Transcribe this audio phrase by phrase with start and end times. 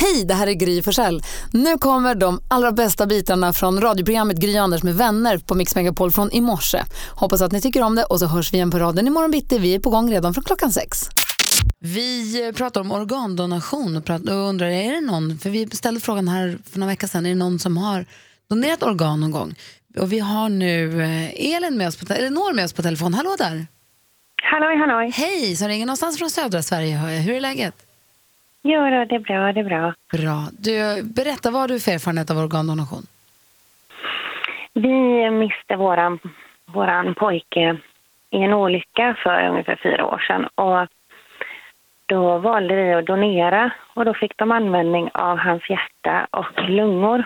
[0.00, 1.22] Hej, det här är Gry Forssell.
[1.52, 6.12] Nu kommer de allra bästa bitarna från radioprogrammet Gry Anders med vänner på Mix Megapol
[6.12, 6.82] från i morse.
[7.14, 9.58] Hoppas att ni tycker om det och så hörs vi igen på raden imorgon bitti.
[9.58, 11.08] Vi är på gång redan från klockan sex.
[11.80, 16.28] Vi pratar om organdonation och, pratar, och undrar, är det någon, för vi ställde frågan
[16.28, 18.06] här för några veckor sedan, är det någon som har
[18.50, 19.54] donerat organ någon gång?
[19.98, 23.14] Och vi har nu eh, Elin med oss på, Elinor med oss på telefon.
[23.14, 23.66] Hallå där!
[24.42, 25.10] Halloj, halloj.
[25.14, 26.96] Hej, som ringer någonstans från södra Sverige.
[26.96, 27.20] hör jag.
[27.20, 27.87] Hur är läget?
[28.62, 29.94] Jo, då, det är bra, det är bra.
[30.12, 30.48] Bra.
[30.52, 33.06] Du, berätta, vad har du för erfarenhet av organdonation?
[34.72, 36.18] Vi miste våran,
[36.66, 37.76] våran pojke
[38.30, 40.48] i en olycka för ungefär fyra år sedan.
[40.54, 40.88] Och
[42.06, 47.24] då valde vi att donera och då fick de användning av hans hjärta och lungor.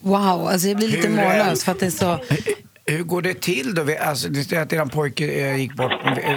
[0.00, 2.18] Wow, alltså jag blir lite mållös för att det är så...
[2.88, 3.82] Hur går det till då?
[4.08, 5.92] Alltså, det är att eran pojke eh, gick bort.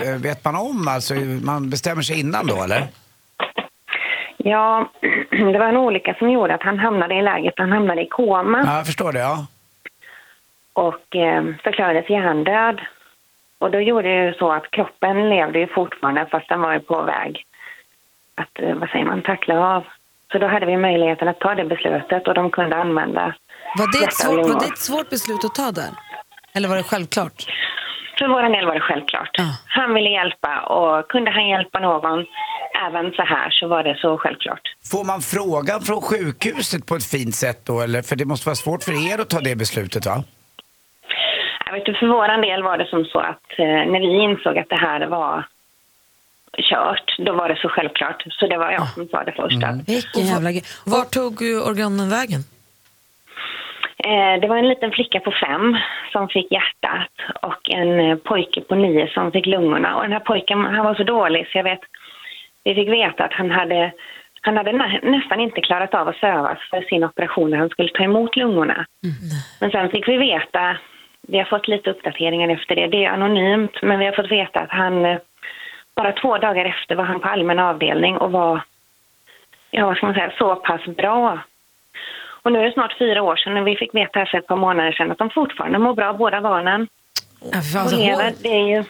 [0.06, 1.14] Eh, Vet man om alltså?
[1.44, 2.88] Man bestämmer sig innan då eller?
[4.38, 4.92] Ja,
[5.30, 8.64] det var en olycka som gjorde att han hamnade i läget, han hamnade i koma
[8.66, 9.20] Ja, jag förstår det.
[9.20, 9.46] Ja.
[10.74, 12.82] och eh, förklarades hjärndöd.
[13.60, 16.80] Och då gjorde det ju så att kroppen levde ju fortfarande fast den var ju
[16.80, 17.44] på väg
[18.36, 19.84] att, eh, vad säger man, tackla av.
[20.32, 23.36] Så då hade vi möjligheten att ta det beslutet och de kunde använda
[23.78, 25.90] Var det, ett svårt, var det ett svårt beslut att ta där?
[26.54, 27.46] Eller var det självklart?
[28.18, 29.30] För vår del var det självklart.
[29.34, 29.44] Ja.
[29.68, 32.26] Han ville hjälpa och kunde han hjälpa någon
[32.88, 34.62] även så här så var det så självklart.
[34.92, 38.02] Får man frågan från sjukhuset på ett fint sätt då eller?
[38.02, 40.24] För det måste vara svårt för er att ta det beslutet va?
[41.66, 44.58] Jag vet, inte, för vår del var det som så att eh, när vi insåg
[44.58, 45.48] att det här var
[46.58, 48.24] kört, då var det så självklart.
[48.30, 49.64] Så det var jag som sa det först.
[49.64, 50.64] Att, Vilken jävla grej.
[50.86, 52.44] Var tog organen vägen?
[54.04, 55.78] Eh, det var en liten flicka på fem
[56.12, 59.96] som fick hjärtat och en eh, pojke på nio som fick lungorna.
[59.96, 61.80] Och den här pojken han var så dålig så jag vet,
[62.64, 63.92] vi fick veta att han hade,
[64.42, 67.90] han hade nä, nästan inte klarat av att sövas för sin operation när han skulle
[67.90, 68.86] ta emot lungorna.
[69.60, 70.78] Men sen fick vi veta,
[71.28, 74.60] vi har fått lite uppdateringar efter det, det är anonymt, men vi har fått veta
[74.60, 75.18] att han eh,
[75.96, 78.62] bara två dagar efter var han på allmän avdelning och var,
[79.72, 81.40] ja vad ska man säga, så pass bra.
[82.44, 84.48] Och nu är det snart fyra år sedan och vi fick veta här för ett
[84.48, 86.88] par månader sedan att de fortfarande mår bra, båda barnen.
[87.42, 88.24] Ja, Och alltså, lever.
[88.24, 88.84] hår, Det är ju,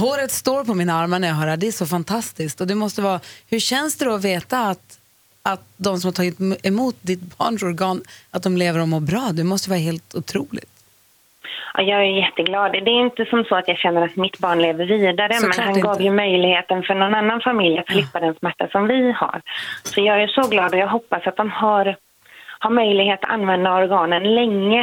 [0.00, 1.56] håret står på mina armar när jag hör det.
[1.56, 2.60] Det är så fantastiskt.
[2.60, 4.98] Och det måste vara, hur känns det då att veta att,
[5.42, 9.28] att de som har tagit emot ditt barns organ, att de lever och mår bra?
[9.32, 10.70] Det måste vara helt otroligt.
[11.74, 12.72] ja, jag är jätteglad.
[12.72, 15.64] Det är inte som så att jag känner att mitt barn lever vidare, Såklart men
[15.66, 15.80] han inte.
[15.88, 19.40] gav ju möjligheten för någon annan familj att slippa den smärta som vi har.
[19.82, 21.96] Så jag är så glad och jag hoppas att de har,
[22.66, 24.82] har möjlighet att använda organen länge.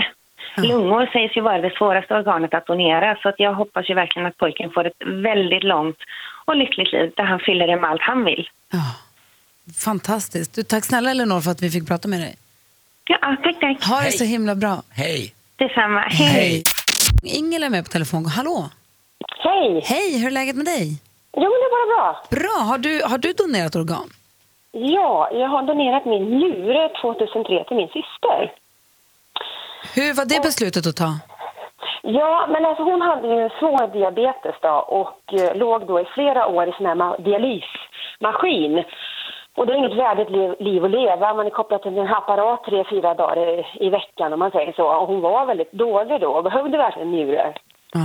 [0.58, 4.26] Lungor sägs ju vara det svåraste organet att donera så att jag hoppas ju verkligen
[4.26, 5.98] att pojken får ett väldigt långt
[6.46, 8.50] och lyckligt liv där han fyller det med allt han vill.
[8.72, 8.86] Ja,
[9.86, 10.56] fantastiskt.
[10.56, 12.36] Du, tack snälla Elinor för att vi fick prata med dig.
[13.06, 13.86] Ja, tack, tack.
[13.86, 14.12] Ha det Hej.
[14.12, 14.84] så himla bra.
[14.90, 15.34] Hej!
[15.56, 16.00] Detsamma.
[16.00, 16.64] Hej.
[17.24, 18.26] Ingela är med på telefon.
[18.26, 18.70] Hallå!
[19.44, 19.82] Hej!
[19.86, 20.98] Hej, hur är läget med dig?
[21.38, 22.26] Jo, det är bara bra.
[22.30, 22.66] Bra.
[22.70, 24.10] Har du, har du donerat organ?
[24.76, 28.52] Ja, jag har donerat min njure 2003 till min syster.
[29.96, 31.10] Hur var det beslutet att ta?
[32.02, 34.70] Ja, men alltså hon hade ju svår diabetes då
[35.00, 38.84] och eh, låg då i flera år i sån här ma- dialysmaskin.
[39.56, 41.34] Och det är inget värdigt liv, liv att leva.
[41.34, 44.74] Man är kopplad till en apparat tre, fyra dagar i, i veckan om man säger
[44.74, 44.86] så.
[45.02, 47.54] Och hon var väldigt dålig då och behövde verkligen njure.
[47.94, 48.00] Ja.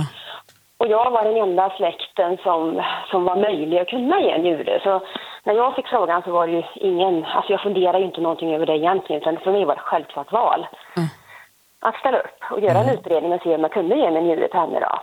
[0.79, 4.79] Och jag var den enda släkten som, som var möjlig att kunna ge en njure.
[4.83, 5.01] Så
[5.43, 8.55] när jag fick frågan så var det ju ingen, alltså jag funderade ju inte någonting
[8.55, 10.67] över det egentligen, utan för mig var det ett självklart val.
[11.79, 14.47] Att ställa upp och göra en utredning och se om jag kunde ge en njure
[14.47, 14.95] till henne då.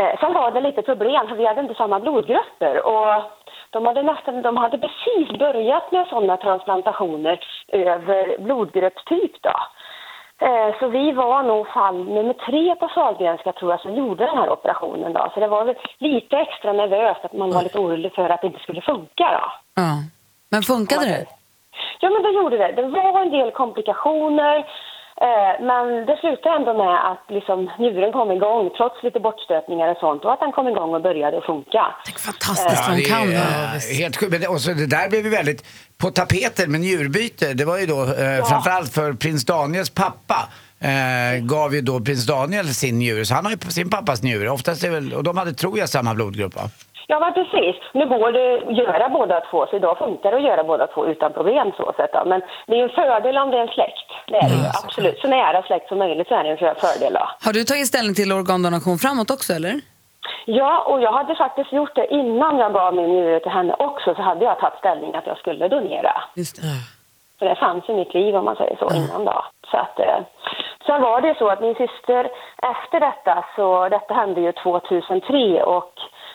[0.00, 2.86] Eh, sen var det lite problem, för vi hade inte samma blodgrupper.
[2.86, 3.22] Och
[3.70, 9.56] de hade, nästan, de hade precis börjat med sådana transplantationer över blodgruppstyp då.
[10.40, 14.38] Eh, Så vi var nog fall nummer tre på Sahlgrenska tror jag som gjorde den
[14.38, 15.30] här operationen då.
[15.34, 18.60] Så det var lite extra nervöst att man var lite orolig för att det inte
[18.60, 19.52] skulle funka då.
[19.82, 19.92] Ja.
[20.50, 21.26] Men funkade det?
[22.00, 22.72] Ja men det gjorde det.
[22.72, 24.66] Det var en del komplikationer.
[25.20, 29.96] Eh, men det slutade ändå med att liksom, njuren kom igång trots lite bortstötningar och
[29.96, 31.82] sånt och att den kom igång och började funka.
[32.18, 33.28] Fantastiskt vad de det kan.
[33.32, 33.96] är Ja.
[34.00, 34.48] helt sjukt.
[34.48, 35.64] Och så det där blev ju väldigt
[35.98, 37.54] på tapeten med njurbyte.
[37.54, 40.48] Det var ju då eh, framförallt för prins Daniels pappa
[40.80, 44.50] eh, gav ju då prins Daniel sin njure, så han har ju sin pappas njure.
[44.50, 46.62] Oftast är väl, och de hade, tror jag, samma blodgrupp va?
[47.06, 47.76] Ja, men precis.
[47.92, 51.06] Nu går det att göra båda två, så idag funkar det att göra båda två
[51.06, 52.12] utan problem så sett.
[52.12, 52.22] då.
[52.26, 54.08] Men det är en fördel om det är en släkt.
[54.26, 55.18] Det är det ju, absolut.
[55.18, 57.12] Så nära släkt som möjligt så är det en fördel.
[57.12, 57.28] Då.
[57.44, 59.74] Har du tagit ställning till organdonation framåt också eller?
[60.44, 64.14] Ja, och jag hade faktiskt gjort det innan jag gav min njure till henne också,
[64.14, 66.12] så hade jag tagit ställning att jag skulle donera.
[66.34, 66.62] Just det.
[67.38, 69.44] För det fanns i mitt liv om man säger så innan då.
[69.70, 70.18] Så att, eh,
[70.86, 72.28] sen var det så att min syster
[72.74, 75.92] efter detta, så detta hände ju 2003 och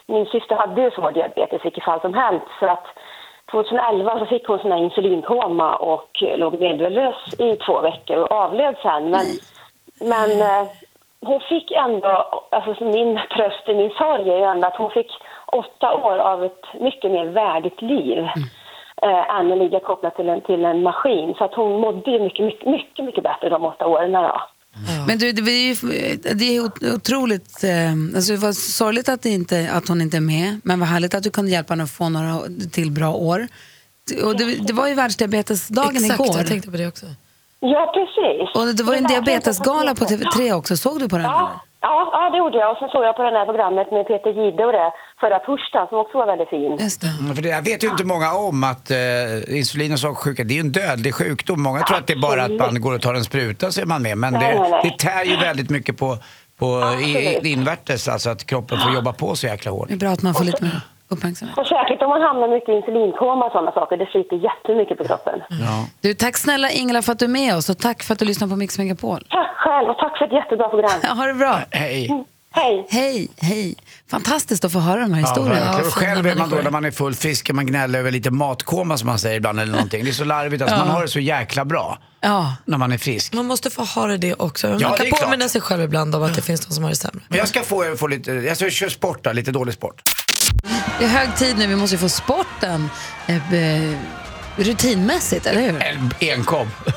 [0.07, 2.45] min syster hade ju svår diabetes i vilket fall som helst.
[2.59, 2.86] Så att
[3.51, 8.75] 2011 så fick hon sån här insulinkoma och låg medvetslös i två veckor och avled
[8.81, 9.09] sen.
[9.09, 9.25] Men,
[10.00, 10.68] men eh,
[11.21, 14.92] hon fick ändå, alltså så min tröst i min sorg är ju ändå att hon
[14.92, 15.12] fick
[15.45, 18.27] åtta år av ett mycket mer värdigt liv.
[19.03, 21.33] Eh, än att ligga kopplad till en, till en maskin.
[21.38, 24.12] Så att hon mådde ju mycket, mycket, mycket, mycket bättre de åtta åren.
[24.12, 24.42] Då.
[25.07, 27.63] Men du, det, är ju, det är ot- otroligt...
[27.63, 30.89] Eh, alltså det var sorgligt att, det inte, att hon inte är med, men vad
[30.89, 32.39] härligt att du kunde hjälpa henne att få några
[32.71, 33.47] till bra år.
[34.23, 36.38] Och det, det var ju världsdiabetesdagen Exakt, igår.
[36.38, 37.06] jag tänkte på det också.
[37.59, 38.56] Ja, precis.
[38.56, 40.77] Och det var ju en diabetesgala på TV3 också.
[40.77, 41.25] Såg du på den?
[41.25, 42.72] Ja, ja, ja, det gjorde jag.
[42.72, 45.88] Och så såg jag på det här programmet med Peter Jihde och det förra torsdagen
[45.89, 46.78] som också var väldigt fin.
[46.80, 47.07] Just det.
[47.19, 50.54] Mm, För det här vet ju inte många om att eh, insulin och sockersjuka, det
[50.54, 51.62] är ju en dödlig sjukdom.
[51.62, 53.86] Många tror att det är bara att man går och tar en spruta så är
[53.86, 54.18] man med.
[54.18, 54.81] Men Nej, nej, det, nej.
[54.83, 56.18] det tär ju väldigt mycket på,
[56.60, 56.66] på
[57.06, 59.88] i, invärtes, alltså att kroppen får jobba på så jäkla hårt.
[59.88, 60.81] Det är bra att man får lite mer
[61.12, 61.58] uppmärksamhet.
[61.58, 63.98] Och särskilt om man hamnar mycket i insulinkoma och sådana saker.
[63.98, 65.38] Det sliter jättemycket på kroppen.
[65.50, 65.86] Ja.
[66.02, 68.25] Du, tack snälla Ingela för att du är med oss och tack för att du
[68.25, 69.25] lyssnar på Mix Megapol.
[69.30, 70.92] Tack själv och tack för ett jättebra program.
[71.04, 71.60] Ja, ha det bra.
[71.72, 72.25] Hej.
[72.54, 72.86] Hej!
[72.90, 73.75] Hej, hej.
[74.10, 75.74] Fantastiskt att få höra de här Ja, historierna.
[75.74, 78.31] fina själv är man då när man är fullt frisk kan man gnälla över lite
[78.31, 80.04] matkoma som man säger ibland eller någonting.
[80.04, 82.56] Det är så larvigt, alltså, man har det så jäkla bra Ja.
[82.66, 83.34] när man är frisk.
[83.34, 84.68] Man måste få ha det också.
[84.68, 85.52] Ja, man det kan påminna klart.
[85.52, 87.19] sig själv ibland om att det finns de som har det sämre.
[87.28, 90.02] Men jag ska få, få lite, jag ska köra sport då, lite dålig sport.
[91.00, 92.89] Det är hög tid nu, vi måste ju få sporten
[93.27, 93.38] eh,
[94.56, 95.81] rutinmässigt, eller hur?
[95.83, 96.69] El- Enkom.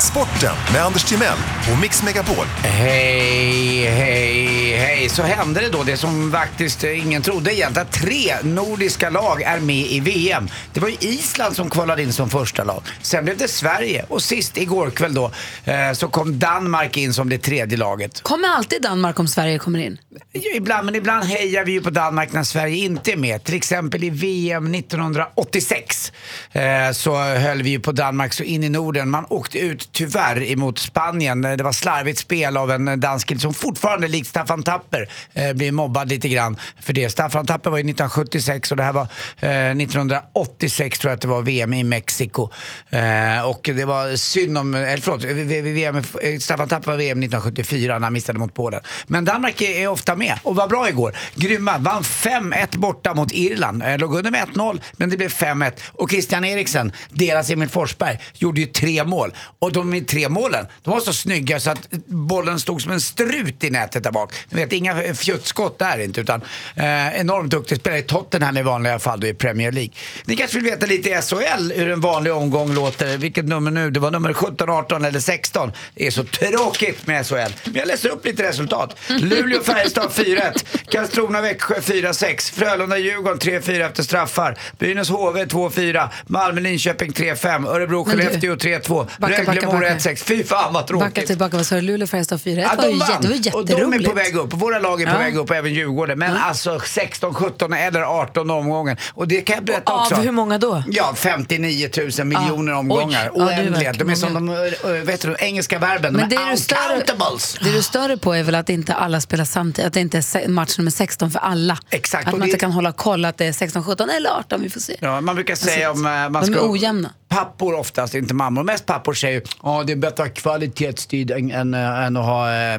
[0.00, 1.38] Sporten med Anders Timell
[1.72, 2.46] och Mix Megapol.
[2.62, 5.08] Hej, hej, hej.
[5.08, 7.86] Så hände det då det som faktiskt eh, ingen trodde egentligen.
[7.86, 10.48] Att tre nordiska lag är med i VM.
[10.72, 12.82] Det var ju Island som kvalade in som första lag.
[13.02, 15.32] Sen blev det Sverige och sist igår kväll då
[15.64, 18.22] eh, så kom Danmark in som det tredje laget.
[18.22, 19.98] Kommer alltid Danmark om Sverige kommer in?
[20.32, 23.44] Ja, Ibland, men ibland hejar vi ju på Danmark när Sverige inte är med.
[23.44, 26.12] Till exempel i VM 1986
[26.52, 26.62] eh,
[26.92, 29.10] så höll vi ju på Danmark så in i Norden.
[29.10, 31.42] Man åkte ut tyvärr emot Spanien.
[31.42, 35.72] Det var slarvigt spel av en dansk kille som fortfarande likt Staffan Tapper eh, blir
[35.72, 37.10] mobbad lite grann för det.
[37.10, 39.06] Staffan Tapper var ju 1976 och det här var
[39.40, 42.50] eh, 1986 tror jag att det var VM i Mexiko.
[42.90, 47.98] Eh, och det var synd om, eller förlåt, VM, eh, Staffan Tapper var VM 1974
[47.98, 48.80] när han missade mot Polen.
[49.06, 51.16] Men Danmark är, är ofta med och var bra igår.
[51.34, 53.82] Grymma, vann 5-1 borta mot Irland.
[53.82, 55.72] Eh, låg under med 1-0 men det blev 5-1.
[55.92, 59.34] Och Christian Eriksen, deras Emil Forsberg, gjorde ju tre mål.
[59.58, 63.64] Och de tre målen, de var så snygga så att bollen stod som en strut
[63.64, 64.34] i nätet där bak.
[64.50, 66.40] Du vet, inga fjuttskott där inte utan
[66.76, 69.90] eh, enormt duktig spelare i Tottenham i vanliga fall då i Premier League.
[70.24, 73.16] Ni kanske vill veta lite i SHL hur en vanlig omgång låter.
[73.18, 73.90] Vilket nummer nu?
[73.90, 75.72] Det var nummer 17, 18 eller 16.
[75.94, 77.34] Det är så tråkigt med SHL.
[77.64, 78.96] Men jag läser upp lite resultat.
[79.08, 80.64] Luleå Färjestad 4-1.
[80.90, 82.52] Karlskrona Växjö 4-6.
[82.52, 84.58] Frölunda Djurgården 3-4 efter straffar.
[84.78, 86.08] Brynäs HV 2-4.
[86.26, 87.68] Malmö Linköping 3-5.
[87.68, 89.06] Örebro Men du- Skellefteå 3-2.
[89.18, 90.10] Backa, Rögle backa, Mora backa.
[90.10, 90.24] 1-6.
[90.24, 91.14] Fy fan vad tråkigt.
[91.14, 91.80] Backa tillbaka, vad sa du?
[91.80, 93.32] Luleå, Färjestad 4 Ja, var ju de jätte, det var vann.
[93.32, 93.36] Och
[93.70, 94.04] jätteroligt.
[94.04, 94.52] de är på väg upp.
[94.52, 95.18] Våra lag är på Ja.
[95.18, 96.18] väg upp, även Djurgården.
[96.18, 98.96] Men alltså 16, 17 eller 18 omgången.
[99.14, 100.14] Och det kan jag berätta Av också.
[100.14, 100.82] hur många då?
[100.90, 103.30] Ja, 59 000 miljoner omgångar.
[103.34, 103.40] Oj.
[103.42, 103.70] Ja, är Oändliga.
[103.92, 106.12] verkligen de är som de, äh, vet du, de engelska verben.
[106.14, 107.56] Men de det är stör, uncountables.
[107.62, 110.18] det du stör dig på är väl att inte alla spelar samtidigt, att det inte
[110.18, 111.78] är match nummer 16 för alla.
[111.90, 114.30] Exakt, Att och man det- inte kan hålla koll att det är 16, 17 eller
[114.30, 114.96] 18, vi får se.
[115.00, 116.06] Ja, man brukar säga om...
[116.06, 117.10] eh, Man de ska, är ojämna.
[117.28, 118.62] Pappor oftast, inte mammor.
[118.62, 122.24] Mest pappor säger ja det är bättre att ha kvalitetstid än, än, äh, än att
[122.24, 122.78] ha eh, eh,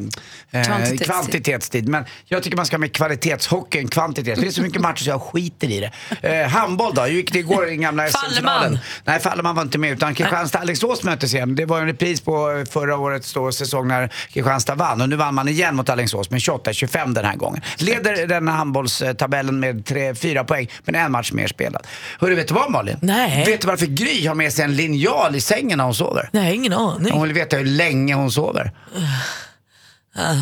[0.51, 1.06] Kvantitetstid.
[1.06, 1.88] kvantitetstid.
[1.89, 4.36] Men jag tycker man ska ha med kvalitetshockey än kvantitet.
[4.36, 5.91] Det finns så mycket matcher så jag skiter i det.
[6.29, 7.01] Eh, handboll då?
[7.01, 8.08] Hur gick det igår i den gamla.
[8.08, 8.79] SM-finalen?
[9.03, 11.56] Nej, Fallerman var inte med utan Kristianstad-Alingsås möttes igen.
[11.56, 15.15] Det var en repris på eh, förra årets då, säsong när Kristianstad vann och nu
[15.15, 17.62] vann man igen mot Alingsås med 28-25 den här gången.
[17.77, 21.88] Leder den här handbollstabellen med 3-4 poäng men en match mer spelad.
[22.20, 22.98] Hörru, vet du vad Malin?
[23.01, 23.46] Nej.
[23.46, 26.29] Vet du varför Gry har med sig en linjal i sängen när hon sover?
[26.34, 27.13] Nej, ingen aning.
[27.13, 28.72] Hon vill veta hur länge hon sover.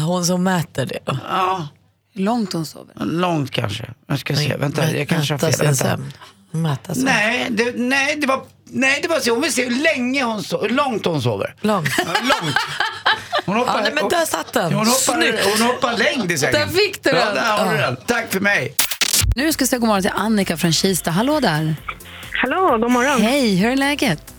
[0.06, 1.00] Hon som mäter det.
[1.06, 1.18] då.
[1.30, 1.68] Ja,
[2.14, 2.94] Hur långt hon sover.
[3.06, 3.86] långt kanske.
[4.08, 4.56] Jag ska se.
[4.58, 5.66] Vänta, jag kanske har fel.
[5.66, 6.00] Vänta.
[6.52, 7.02] Mäta så.
[7.02, 9.32] Nej, det, nej, det var, nej, det var så.
[9.32, 11.56] Hon vill se hur länge hon so hur långt hon sover.
[11.62, 11.90] Långt.
[11.98, 12.56] Ja, långt.
[13.46, 14.74] Hon hoppar, Ja, nej, men där satt den.
[14.74, 16.54] Hon hoppar, hon hoppar längd i sängen.
[16.60, 17.36] Där fick du Ja, den.
[17.36, 17.86] där har du Ja.
[17.86, 17.96] den.
[18.06, 18.76] Tack för mig.
[19.36, 21.12] Nu ska jag säga god morgon till Annika från Kista.
[21.12, 21.76] Hallå där.
[22.42, 23.22] Hallå, god morgon.
[23.22, 24.34] Hej, hur är läget?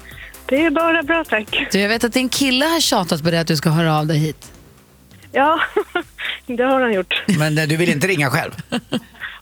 [0.47, 1.69] Det är bara bra, tack.
[1.73, 4.07] Du, jag vet att din kille har tjatat på dig att du ska höra av
[4.07, 4.53] dig hit.
[5.33, 5.61] Ja,
[6.47, 7.23] det har han gjort.
[7.39, 8.53] Men eh, du vill inte ringa själv?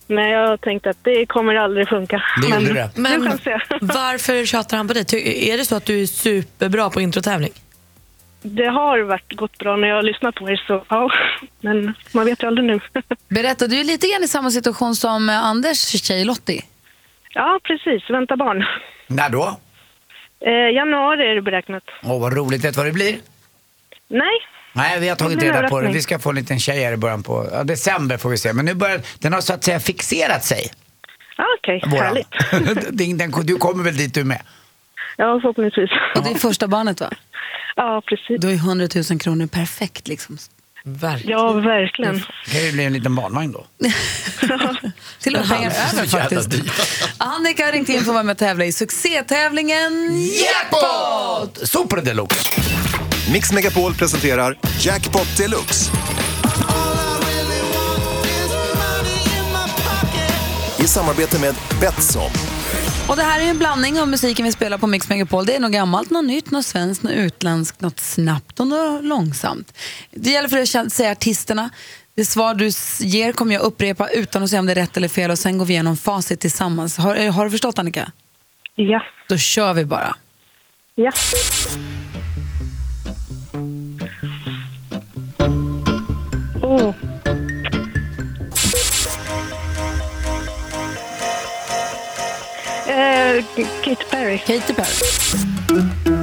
[0.06, 2.22] Men jag tänkte att det kommer aldrig funka.
[2.42, 2.90] Det Men det.
[2.94, 3.60] Men nu se.
[3.80, 5.04] varför tjatar han på dig?
[5.04, 7.52] Ty- Är det så att du är superbra på introtävling?
[8.42, 11.10] Det har varit gått bra när jag har lyssnat på er, så ja.
[11.60, 12.80] Men man vet ju aldrig nu.
[13.28, 16.62] Berätta, du är lite grann i samma situation som eh, Anders tjej Lottie.
[17.38, 18.10] Ja, precis.
[18.10, 18.64] Vänta barn.
[19.06, 19.44] När då?
[20.40, 21.82] Eh, januari är det beräknat.
[22.02, 22.64] Åh, vad roligt.
[22.64, 23.16] Vet du vad det blir?
[24.08, 24.36] Nej,
[24.72, 25.88] Nej, vi har tagit reda på det.
[25.88, 28.52] Vi ska få en liten tjej här i början på ja, december får vi se.
[28.52, 30.70] Men nu börjar den har så att säga fixerat sig.
[31.36, 31.82] ah, okej.
[31.86, 32.04] Våran.
[32.06, 32.88] Härligt.
[32.98, 34.42] Den- den- du kommer väl dit du med?
[35.16, 35.90] Ja, förhoppningsvis.
[36.16, 37.10] Och det är första barnet va?
[37.76, 38.40] Ja, precis.
[38.40, 40.38] Då är 100 000 kronor perfekt liksom.
[40.88, 41.38] Verkligen.
[41.38, 42.14] Ja, verkligen.
[42.44, 43.66] Det kan ju bli en liten barnvagn då.
[45.20, 46.48] Till och med pengar över faktiskt.
[47.18, 51.68] Annika har ringt in för att vara med och tävla i succétävlingen Jackpot!
[51.68, 52.50] Super deluxe.
[53.32, 55.90] Mix Megapol presenterar Jackpot Deluxe.
[60.78, 62.30] I samarbete med Betsson.
[63.08, 65.46] Och det här är en blandning av musiken vi spelar på Mix Megapol.
[65.46, 69.78] Det är något gammalt, något nytt, något svenskt, något utländskt, något snabbt och något långsamt.
[70.10, 71.70] Det gäller för dig att säga artisterna.
[72.14, 72.70] Det svar du
[73.06, 75.58] ger kommer jag upprepa utan att säga om det är rätt eller fel och sen
[75.58, 76.98] går vi igenom facit tillsammans.
[76.98, 78.12] Har, eh, har du förstått Annika?
[78.74, 79.02] Ja.
[79.28, 80.16] Då kör vi bara.
[80.94, 81.12] Ja.
[86.62, 86.94] Oh.
[92.98, 93.42] Eh,
[93.82, 94.38] Katy Perry.
[94.38, 96.15] Katy Perry.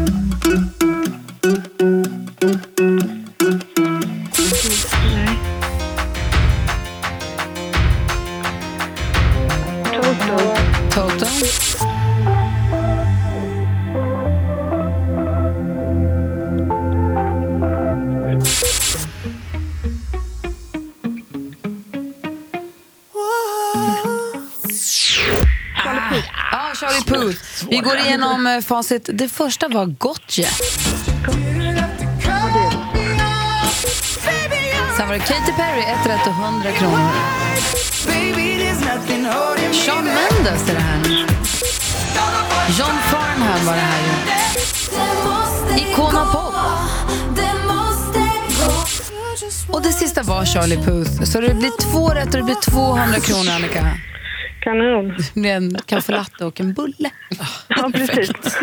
[26.94, 27.66] Charlie Puth.
[27.70, 29.10] Vi går igenom eh, facit.
[29.14, 30.48] Det första var Gotye.
[34.98, 37.10] Sen var det Katy Perry, ett rätt och 100 kronor.
[39.74, 41.26] Shawn Mendes är det här.
[42.80, 45.82] John Farnham var det här ju.
[45.82, 46.54] Icona Pop.
[49.70, 51.24] Och det sista var Charlie Puth.
[51.24, 53.98] Så det blir två rätt och det blir 200 kronor, Annika.
[54.64, 55.10] Kanon.
[55.18, 57.10] Det blir en kaffelatte och en bulle.
[57.68, 58.32] Ja, precis.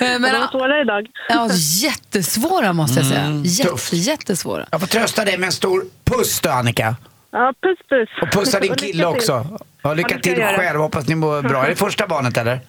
[0.00, 1.06] Men, det var svårare idag.
[1.28, 1.48] Ja,
[1.82, 3.20] jättesvåra måste jag säga.
[3.20, 4.66] Mm, Jätte, jättesvåra.
[4.70, 6.96] Jag får trösta dig med en stor puss då Annika.
[7.30, 8.08] Ja, puss puss.
[8.22, 9.04] Och pussa din Och lycka kille till.
[9.04, 9.32] också.
[9.50, 10.56] Ja, Ja, lycka det ska till jag göra.
[10.62, 11.64] själv, hoppas ni mår bra.
[11.64, 12.60] Är det första barnet eller?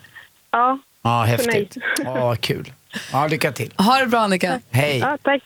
[0.52, 0.80] Ja.
[1.04, 1.78] Ja, häftigt.
[2.06, 2.72] Ja, kul.
[3.12, 3.74] Ja, lycka till.
[3.78, 4.60] Ha det bra, Annika.
[4.72, 4.98] Hej.
[5.00, 5.42] Ja, tack.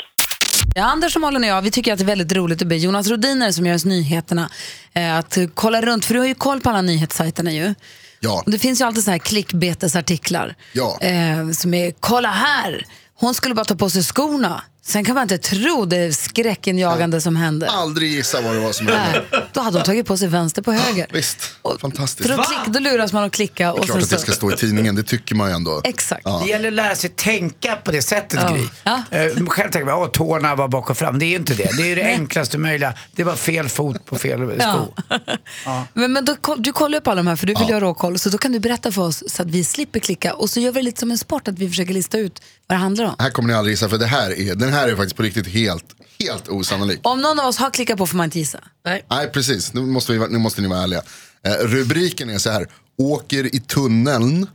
[0.76, 2.76] Ja, Anders och Malin och jag vi tycker att det är väldigt roligt att be
[2.76, 4.50] Jonas Rodiner som gör oss nyheterna
[4.94, 7.76] eh, att kolla runt, för du har ju koll på alla nyhetssajterna ju.
[8.20, 8.44] Ja.
[8.46, 10.98] Det finns ju alltid så här klickbetesartiklar Ja.
[11.02, 14.62] eh, som är “kolla här, hon skulle bara ta på sig skorna”.
[14.86, 17.70] Sen kan man inte tro det skräckinjagande som hände.
[17.70, 19.24] Aldrig gissa vad det var som hände.
[19.32, 21.08] Nej, då hade hon tagit på sig vänster på höger.
[21.14, 21.38] Visst,
[21.82, 22.30] fantastiskt.
[22.30, 23.66] För då, klick, då luras man att klicka.
[23.66, 25.50] Det Och är klart sen att det så- ska stå i tidningen, det tycker man
[25.50, 25.82] ju ändå.
[25.84, 26.22] Exakt.
[26.26, 26.42] Ja.
[26.44, 28.50] Det gäller att lära sig tänka på det sättet, Ja.
[28.56, 28.68] Gry.
[28.84, 29.04] Ja.
[29.12, 31.20] Eh, själv tänker man, åh, tårna var bak och fram.
[31.20, 31.78] Det är ju inte det.
[31.78, 32.94] Det är ju det enklaste möjliga.
[33.16, 34.94] Det var fel fot på fel sko.
[35.66, 35.88] Ja.
[35.94, 37.80] Men, men då, du kollar ju på alla de här för du vill ju ha
[37.82, 38.20] råkoll.
[38.20, 40.34] Så då kan du berätta för oss så att vi slipper klicka.
[40.34, 42.78] Och så gör vi det lite som en sport att vi försöker lista ut vad
[42.78, 43.16] det handlar om.
[43.20, 45.48] Här kommer ni aldrig gissa, för det här är, den här är faktiskt på riktigt
[45.48, 45.86] helt,
[46.20, 47.00] helt osannolik.
[47.04, 48.60] Om någon av oss har klickat på får man inte gissa.
[48.86, 49.06] Nej.
[49.10, 49.74] Nej, precis.
[49.74, 51.02] Nu måste, vi, nu måste ni vara ärliga.
[51.46, 54.48] Eh, rubriken är så här, åker i tunneln,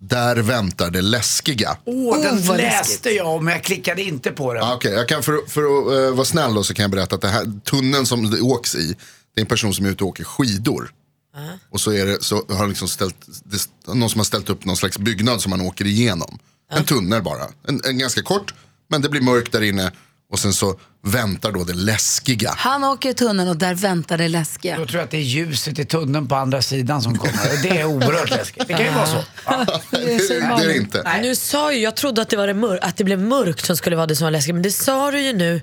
[0.00, 1.76] där väntar det läskiga.
[1.84, 4.62] Åh, den vad läste jag om, men jag klickade inte på den.
[4.62, 7.14] Ah, Okej, jag kan för, för att eh, vara snäll då så kan jag berätta
[7.14, 8.96] att det här, tunneln som det åks i,
[9.34, 10.90] det är en person som är ute och åker skidor.
[11.70, 14.76] Och så, är det, så har liksom ställt, det, någon som har ställt upp någon
[14.76, 16.38] slags byggnad som man åker igenom.
[16.72, 18.54] En tunnel bara, en, en ganska kort,
[18.88, 19.92] men det blir mörkt där inne.
[20.32, 22.54] Och sen så väntar då det läskiga.
[22.56, 24.78] Han åker i tunneln och där väntar det läskiga.
[24.78, 27.62] Då tror jag att det är ljuset i tunneln på andra sidan som kommer.
[27.62, 28.68] Det är oerhört läskigt.
[28.68, 29.24] Det kan ju vara så.
[29.46, 29.80] Ja.
[29.90, 31.18] det, är, det är det inte.
[31.22, 33.76] Nu sa ju, jag trodde att det, var det mör- att det blev mörkt som
[33.76, 35.60] skulle vara det som var läskigt, men det sa du ju nu.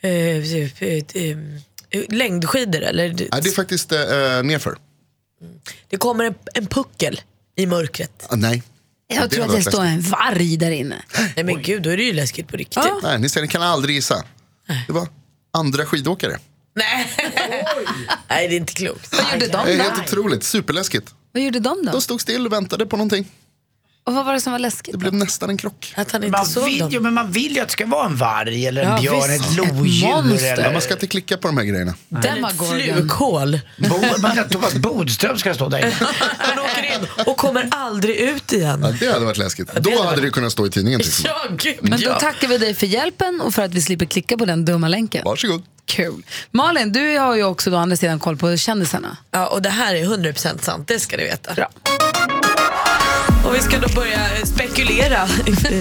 [0.00, 1.02] Eh, eh, eh,
[1.90, 3.08] eh, längdskidor eller?
[3.08, 3.98] Nej, det är faktiskt eh,
[4.42, 4.76] nerför.
[5.88, 7.20] Det kommer en, en puckel
[7.56, 8.26] i mörkret.
[8.28, 8.62] Ah, nej.
[9.14, 11.02] Jag tror att det står en varg där inne.
[11.36, 12.82] Nej men gud, då är det ju läskigt på riktigt.
[13.02, 14.24] Nej, ni ser, ni kan aldrig gissa.
[14.86, 15.08] Det var
[15.52, 16.38] andra skidåkare.
[16.74, 19.12] Nej, det är inte klokt.
[19.12, 19.82] Vad gjorde de Det är då?
[19.82, 21.14] helt otroligt, superläskigt.
[21.32, 21.92] Vad gjorde de då?
[21.92, 23.28] De stod still och väntade på någonting.
[24.04, 24.92] Och vad var det som var läskigt?
[24.92, 25.94] Det blev nästan en krock.
[25.96, 28.66] Att han Man vill, ju, men man vill ju att det ska vara en varg
[28.66, 29.44] eller en Ja, björn, visst.
[29.44, 30.06] ett Ett lodjur.
[30.06, 30.52] monster.
[30.52, 31.94] eller- Ja, man ska inte klicka på de här grejerna.
[32.08, 33.60] Demagorgon.
[34.22, 35.92] Man, Thomas Bodström ska stå där inne.
[36.38, 38.80] Han åker in och kommer aldrig ut igen.
[38.82, 39.74] Ja, det hade varit läskigt.
[39.74, 41.00] Då hade det kunnat stå i tidningen.
[41.24, 42.20] Ja, gud Men då ja.
[42.20, 45.22] tackar vi dig för hjälpen och för att vi slipper klicka på den dumma länken.
[45.24, 45.62] Varsågod.
[45.84, 46.22] Kul.
[46.50, 49.16] Malin, du har ju också då andra sidan koll på kändisarna.
[49.30, 51.54] Ja, och det här är 100% sant, det ska ni veta.
[53.50, 55.26] Och vi ska då börja spekulera,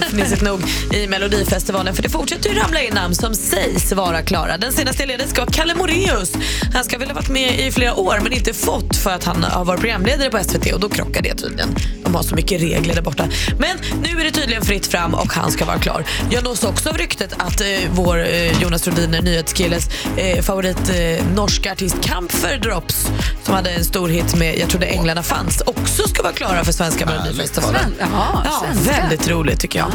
[0.09, 0.61] fnissigt nog,
[0.93, 1.95] i Melodifestivalen.
[1.95, 4.57] För det fortsätter ju ramla in namn som sägs vara klara.
[4.57, 6.31] Den senaste leden ska vara Kalle Moraeus.
[6.73, 9.43] Han ska väl ha varit med i flera år men inte fått för att han
[9.43, 11.69] har varit programledare på SVT och då krockar det tydligen.
[12.03, 13.27] De har så mycket regler där borta.
[13.59, 16.05] Men nu är det tydligen fritt fram och han ska vara klar.
[16.31, 21.25] Jag nås också av ryktet att eh, vår eh, Jonas Rhodiner, nyhetskilles eh, favorit eh,
[21.35, 23.07] norska artist Kampfer Drops
[23.43, 26.71] som hade en stor hit med Jag trodde änglarna fanns också ska vara klara för
[26.71, 27.58] svenska Melodifestivalen.
[27.61, 28.91] Sven- jaha, ja, svenska.
[29.01, 29.91] väldigt roligt tycker jag.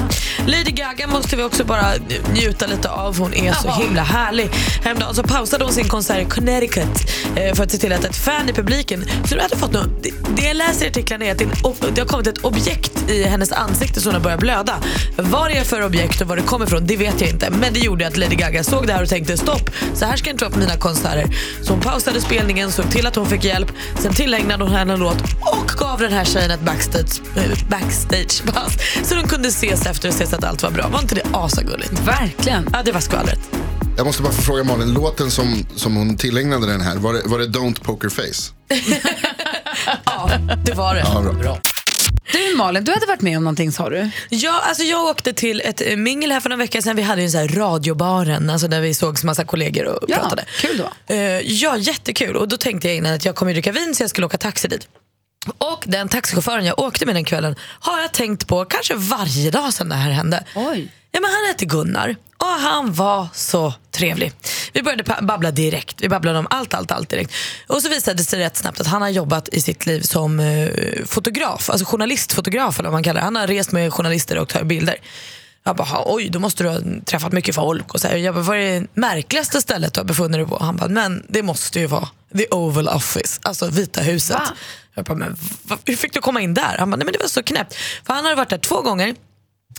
[0.47, 1.87] Lady Gaga måste vi också bara
[2.33, 3.19] njuta lite av.
[3.19, 4.51] Hon är så himla härlig.
[4.83, 8.17] Häromdagen så pausade hon sin konsert i Connecticut eh, för att se till att ett
[8.17, 10.03] fan i publiken, du hade fått något,
[10.37, 11.39] det, jag läser i artiklarna är att
[11.95, 14.75] det, har kommit ett objekt i hennes ansikte så hon har börjat blöda.
[15.17, 17.51] Vad det är för objekt och var det kommer ifrån, det vet jag inte.
[17.51, 20.29] Men det gjorde att Lady Gaga såg det här och tänkte stopp, så här ska
[20.29, 21.37] jag inte vara på mina konserter.
[21.63, 25.01] Så hon pausade spelningen, såg till att hon fick hjälp, sen tillägnade hon henne en
[25.01, 27.21] låt och gav den här tjejen ett backstage,
[27.53, 28.77] eh, backstagepass
[29.09, 30.89] så de kunde ses efter och ses att allt var bra.
[30.89, 31.93] Var inte det asagulligt?
[32.07, 32.69] Verkligen.
[32.73, 33.39] Ja, det var skvallret.
[33.97, 37.23] Jag måste bara få fråga Malin, låten som, som hon tillägnade den här, var det,
[37.25, 38.53] var det Don't Poker Face?
[40.05, 40.31] Ja,
[40.65, 41.01] det var det.
[41.01, 41.59] Ja, bra.
[42.33, 44.11] Du Malin, du hade varit med om någonting sa du?
[44.29, 46.97] Ja, alltså jag åkte till ett eh, mingel här för några veckor sedan.
[46.97, 50.17] Vi hade ju en sån här radiobaren, alltså där vi sågs massa kollegor och Ja,
[50.17, 50.45] pratade.
[50.61, 51.15] kul då.
[51.15, 52.37] Eh, ja, jättekul.
[52.37, 54.69] Och då tänkte jag innan att jag kommer dricka vin så jag skulle åka taxi
[54.69, 54.89] dit.
[55.59, 59.73] Och den taxichauffören jag åkte med den kvällen har jag tänkt på kanske varje dag
[59.73, 60.45] sedan det här hände.
[60.55, 60.89] Oj.
[61.13, 64.33] Ja, men han hette Gunnar och han var så trevlig.
[64.73, 66.03] Vi började babbla direkt.
[66.03, 67.33] Vi babblade om allt, allt, allt direkt.
[67.67, 70.41] Och så visade det sig rätt snabbt att han har jobbat i sitt liv som
[70.41, 70.69] eh,
[71.07, 73.25] fotograf, alltså journalistfotograf eller vad man kallar det.
[73.25, 74.97] Han har rest med journalister och tagit bilder.
[75.65, 77.95] Jag bara, oj, då måste du ha träffat mycket folk.
[77.95, 80.65] Och så här, jag bara, vad är det märkligaste stället du har befunnit dig på?
[80.65, 84.37] Han bara, men det måste ju vara the Oval Office, alltså Vita huset.
[84.37, 84.43] Va?
[84.95, 85.37] Jag bara, men
[85.85, 86.77] hur fick du komma in där?
[86.79, 87.75] Han bara, nej men det var så knäppt.
[88.05, 89.15] För han hade varit där två gånger.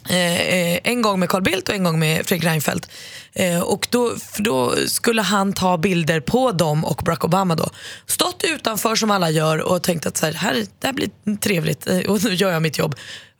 [0.10, 2.90] Eh, eh, en gång med Carl Bildt och en gång med Fredrik Reinfeldt.
[3.34, 7.70] Eh, och då, då skulle han ta bilder på dem och Barack Obama då.
[8.06, 11.88] Stått utanför som alla gör och tänkt att så här, här, det här blir trevligt
[11.88, 12.96] eh, och nu gör jag mitt jobb.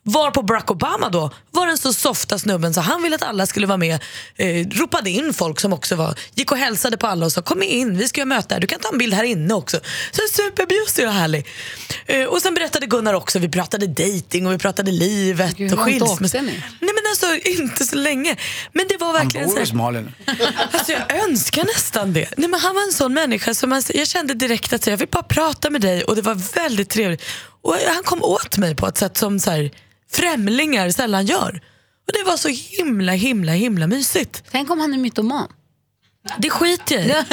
[0.08, 3.46] Var på Barack Obama då var den så softa snubben så han ville att alla
[3.46, 3.98] skulle vara med.
[4.36, 7.62] Eh, ropade in folk som också var, gick och hälsade på alla och sa kom
[7.62, 9.80] in, vi ska göra möte här, du kan ta en bild här inne också.
[10.12, 11.46] Så superbjussig och härlig.
[12.06, 15.80] Eh, och sen berättade Gunnar också, vi pratade dating och vi pratade livet Gud, och
[15.80, 16.40] skilsmässa.
[16.40, 18.36] Nej men alltså inte så länge.
[18.72, 20.14] Men det var Han verkligen bor så hos Malin.
[20.72, 22.28] alltså jag önskar nästan det.
[22.36, 25.08] Nej, men han var en sån människa som man, jag kände direkt att jag vill
[25.08, 27.22] bara prata med dig och det var väldigt trevligt.
[27.62, 29.70] Och han kom åt mig på ett sätt som så här,
[30.12, 31.60] främlingar sällan gör.
[32.06, 34.42] Och det var så himla himla himla mysigt.
[34.50, 35.48] Tänk om han är mytoman.
[36.38, 37.12] Det skiter jag i.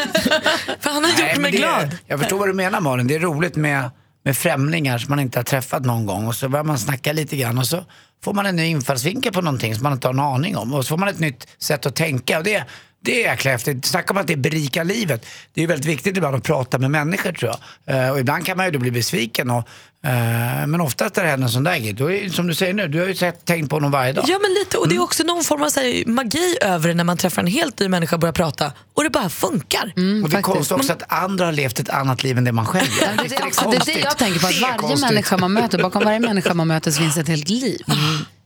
[0.80, 1.98] För han har gjort Nej, men mig det, glad.
[2.08, 3.08] Jag förstår vad du menar Malin.
[3.08, 3.90] Det är roligt med,
[4.24, 7.38] med främlingar som man inte har träffat någon gång och så börjar man snacka lite
[7.38, 7.86] grann och så
[8.24, 10.86] får man en ny infallsvinkel på någonting som man inte har en aning om och
[10.86, 12.64] så får man ett nytt sätt att tänka och det,
[13.04, 13.86] det är jäkla häftigt.
[13.86, 15.26] Snacka om att det berikar livet.
[15.54, 17.52] Det är ju väldigt viktigt ibland att prata med människor tror
[17.86, 18.06] jag.
[18.06, 19.68] Eh, och ibland kan man ju då bli besviken och,
[20.04, 22.56] eh, men oftast när det händer en sån där grej, då är det som du
[22.56, 24.26] säger nu, du har ju sett, tänkt på honom varje dag.
[24.28, 27.04] Ja men lite, och det är också någon form av här, magi över det när
[27.04, 29.94] man träffar en helt ny människa och börjar prata och det bara funkar.
[30.24, 32.66] och det är konstigt också att andra har levt ett annat liv än det man
[32.66, 33.24] själv gör.
[33.30, 35.82] Det, är också, det är det jag tänker på, att Det varje människa man möter,
[35.82, 37.82] bakom varje människa man möter så finns ett helt liv.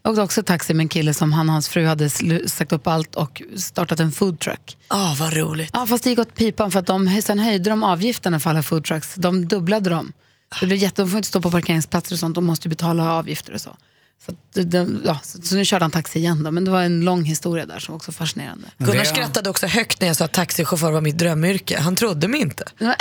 [0.08, 2.10] Jag åkte också taxi med en kille som han och hans fru hade
[2.50, 4.78] sagt upp allt och startat en foodtruck.
[4.89, 5.70] Ja, vad roligt.
[5.74, 8.63] Ja, fast det gick åt pipan för att de, sen höjde de avgifterna för alla
[8.63, 9.15] foodtrucks.
[9.15, 10.13] De dubblade dem.
[10.60, 13.54] Det blev jätte, de får inte stå på parkeringsplatser och sånt, de måste betala avgifter
[13.54, 13.78] och så.
[14.26, 14.74] Så, att
[15.06, 17.66] ja, så, så nu körde han taxi igen då, men det var en lång historia
[17.66, 18.68] där som var också fascinerande.
[18.78, 21.80] Gunnar Det- skrattade också högt när jag sa att taxichaufför var mitt drömyrke.
[21.80, 22.64] Han trodde mig inte.
[22.80, 22.96] Nej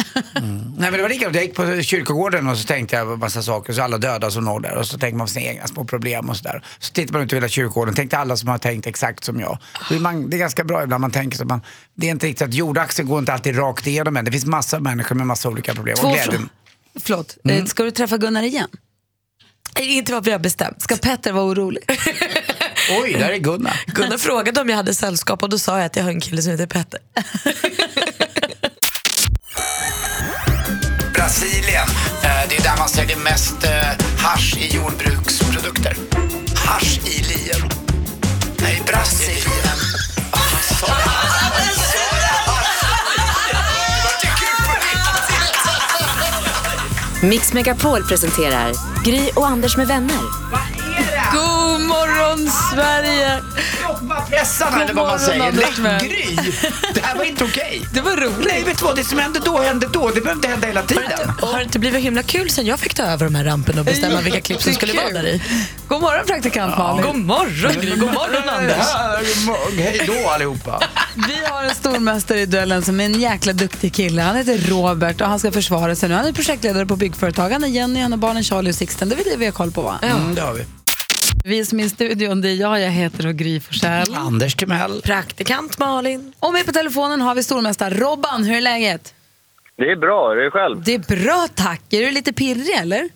[0.77, 3.83] men det var likadant, jag gick på kyrkogården och så tänkte jag massa saker, så
[3.83, 6.37] alla döda som når där och så tänkte man på sina egna små problem och
[6.37, 6.65] sådär.
[6.79, 9.59] Så tittar man ut över hela kyrkogården, tänkte alla som har tänkt exakt som jag.
[9.89, 11.61] Det är, man, det är ganska bra ibland man tänker så man,
[11.95, 14.25] det är inte riktigt att jordaxeln går inte alltid rakt igenom en.
[14.25, 15.97] Det finns massa människor med massa olika problem.
[15.97, 16.49] Två och glädjen.
[17.01, 18.69] Förlåt, eh, ska du träffa Gunnar igen?
[19.81, 20.83] Inte vad vi har bestämt.
[20.83, 21.85] Ska Petter vara orolig?
[23.03, 23.81] Oj, där är Gunnar.
[23.87, 26.43] Gunnar frågade om jag hade sällskap och då sa jag att jag har en kille
[26.43, 27.01] som heter Petter.
[31.15, 31.89] Brasilien,
[32.23, 33.71] eh, det är där man säljer mest eh,
[34.19, 35.97] hasch i jordbruksprodukter.
[36.57, 37.71] Hasch i lien.
[38.61, 39.79] Nej, Brasilien.
[47.29, 48.73] Mix Megapol presenterar
[49.05, 50.21] Gry och Anders med vänner.
[51.33, 53.43] God morgon Sverige!
[54.01, 55.53] Jobba pressarna eller vad man säger.
[55.53, 56.37] Lägg Gry.
[56.95, 57.83] Det här var inte okej.
[57.95, 58.47] Det var roligt.
[58.47, 58.97] Nej, vet du vad?
[58.97, 60.11] Det som hände då hände då.
[60.11, 61.03] Det behöver inte hända hela tiden.
[61.41, 63.85] Har det inte blivit himla kul sen jag fick ta över de här ramperna och
[63.85, 65.43] bestämma vilka klipp som skulle vara där i?
[65.89, 67.07] God morgon praktikant Malin.
[67.07, 68.87] God morgon Gry, god morgon Anders.
[69.79, 70.83] Hej då allihopa.
[71.15, 74.23] Vi har en stormästare i duellen som är en jäkla duktig kille.
[74.23, 76.15] Han heter Robert och han ska försvara sig nu.
[76.15, 77.51] Han är projektledare på byggföretag.
[77.51, 79.09] Han är Jenny, han har barnen Charlie och Sixten.
[79.09, 79.99] Det är väl det vi har koll på va?
[80.03, 80.65] Mm, det har vi.
[81.49, 84.15] Vi som är i studion, det är jag, jag heter och Gry Forssell.
[84.15, 85.03] Anders Timell.
[85.05, 86.33] Praktikant Malin.
[86.41, 88.45] Och med på telefonen har vi stormästare Robban.
[88.45, 89.15] Hur är läget?
[89.77, 90.83] Det är bra, det är själv.
[90.85, 91.93] Det är bra tack.
[91.93, 93.09] Är du lite pirrig eller?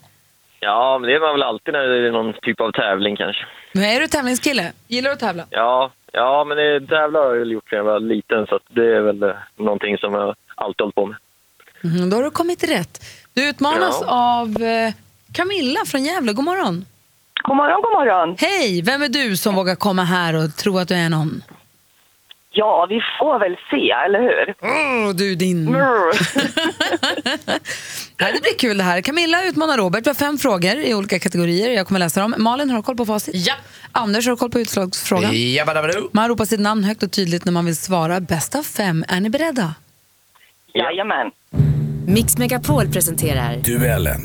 [0.60, 3.42] Ja, men det är man väl alltid när det är någon typ av tävling kanske.
[3.72, 4.72] Men är du tävlingskille?
[4.88, 5.44] Gillar du att tävla?
[5.50, 8.96] Ja, ja men det, tävlar har jag gjort sedan jag var liten så att det
[8.96, 11.16] är väl eh, någonting som jag alltid hållit på med.
[11.80, 13.04] Mhm, då har du kommit rätt.
[13.34, 14.92] Du utmanas av eh,
[15.32, 16.32] Camilla från Gävle.
[16.32, 16.84] God morgon.
[17.42, 18.36] God morgon, god morgon.
[18.38, 21.42] Hej, vem är du som vågar komma här och tro att du är någon?
[22.52, 24.54] Ja, vi får väl se, eller hur?
[24.62, 25.64] Åh, du din...
[28.20, 29.00] Nej, det blir kul det här.
[29.00, 30.06] Camilla utmanar Robert.
[30.06, 31.70] Vi har fem frågor i olika kategorier.
[31.70, 32.34] Jag kommer läsa dem.
[32.38, 33.46] Malin, har du koll på facit?
[33.46, 33.54] Ja.
[33.92, 35.30] Anders, har du koll på utslagsfrågan?
[35.34, 36.08] Jabbadabadoo.
[36.12, 38.20] Man ropar sitt namn högt och tydligt när man vill svara.
[38.20, 39.04] Bäst av fem.
[39.08, 39.74] Är ni beredda?
[40.74, 41.30] Jajamän.
[42.06, 44.20] Mix Megapol presenterar Duellen.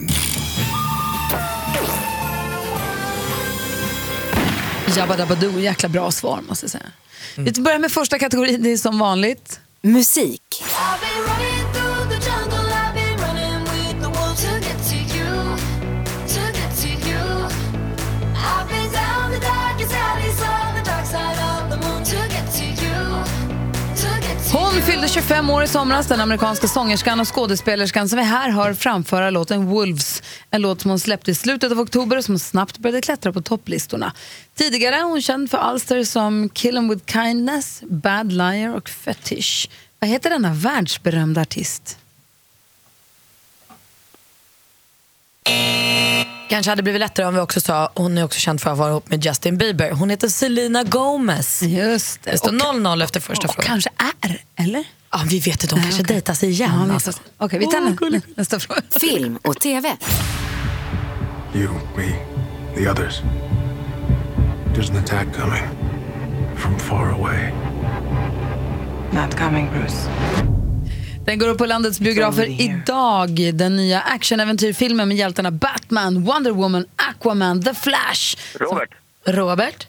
[4.97, 6.91] Jabba Dabba Doo, jäkla bra svar måste jag säga.
[7.35, 9.59] Vi börjar med första kategorin, det är som vanligt.
[9.81, 10.63] musik.
[24.75, 28.73] Hon fyllde 25 år i somras, den amerikanska sångerskan och skådespelerskan som vi här hör
[28.73, 30.23] framföra låten Wolves.
[30.51, 33.41] En låt som hon släppte i slutet av oktober och som snabbt började klättra på
[33.41, 34.13] topplistorna.
[34.55, 39.69] Tidigare är hon känd för alster som Kill 'em with kindness, Bad Liar och Fetish.
[39.99, 41.97] Vad heter denna världsberömda artist?
[46.49, 48.89] Kanske hade blivit lättare om vi också sa hon är också känd för att vara
[48.89, 49.91] ihop med Justin Bieber.
[49.91, 51.61] Hon heter Selena Gomez.
[51.61, 52.31] Just det.
[52.31, 53.67] Det står Och- 0-0 efter första och frågan.
[53.67, 53.89] kanske
[54.21, 54.83] är, eller?
[55.11, 56.71] Ja, vi vet inte, de kanske dejtas igen.
[56.87, 57.11] Ja, alltså.
[57.37, 58.81] Okej, vi tar nä- nästa fråga.
[59.01, 59.95] Film och TV.
[61.55, 62.15] You, me,
[62.77, 63.21] the others.
[64.75, 65.63] There's an attack coming
[66.57, 67.51] from far away.
[69.11, 70.09] Not coming, Bruce.
[71.26, 73.50] Den går upp på landets biografer idag.
[73.54, 78.36] Den nya actionäventyrfilmen med hjältarna Batman, Wonder Woman, Aquaman, The Flash.
[78.54, 78.90] Robert,
[79.24, 79.86] Robert?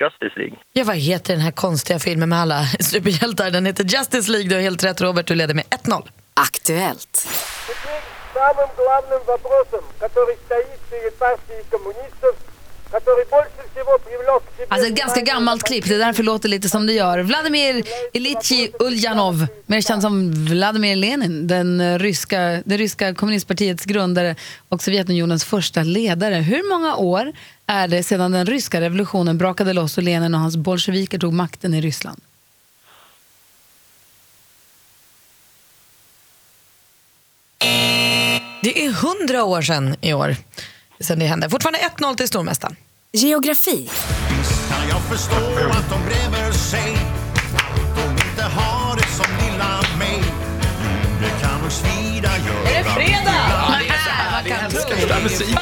[0.00, 0.58] Justice League.
[0.72, 3.50] Ja, vad heter den här konstiga filmen med alla superhjältar?
[3.50, 4.48] Den heter Justice League.
[4.48, 6.02] Du har helt rätt Robert, du leder med 1-0.
[6.34, 7.26] Aktuellt.
[8.36, 12.36] самым главным вопросом, который стоит перед партией коммунистов,
[12.90, 13.59] который больше
[14.69, 17.19] Alltså ett ganska gammalt klipp, det är därför låter lite som det gör.
[17.19, 24.35] Vladimir Ilitji Uljanov, mer känd som Vladimir Lenin, den ryska, det ryska kommunistpartiets grundare
[24.69, 26.35] och Sovjetunionens första ledare.
[26.35, 27.31] Hur många år
[27.65, 31.73] är det sedan den ryska revolutionen brakade loss och Lenin och hans bolsjeviker tog makten
[31.73, 32.21] i Ryssland?
[38.63, 40.35] Det är hundra år sedan i år,
[40.99, 41.49] sedan det hände.
[41.49, 42.75] Fortfarande 1-0 till stormästaren.
[43.13, 43.89] Geografi.
[44.69, 45.35] kan jag förstå
[45.71, 46.97] att de grämer sig
[47.55, 50.23] Att de inte har det som lilla mig
[51.21, 53.33] Det kan nog svida Är det fredag?
[53.49, 54.51] Ja, det är så härligt.
[54.51, 55.57] Jag älskar musik.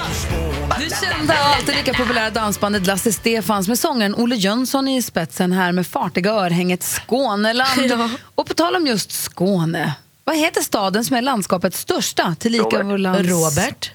[0.79, 5.71] Du kände alltid lika populära dansbandet Lasse Stefans med sångaren Olle Jönsson i spetsen här
[5.71, 7.93] med fartiga örhänget Skåneland.
[8.35, 12.85] Och på tal om just Skåne, vad heter staden som är landskapets största tillika Robert.
[12.85, 13.29] vår lands...
[13.29, 13.91] Robert?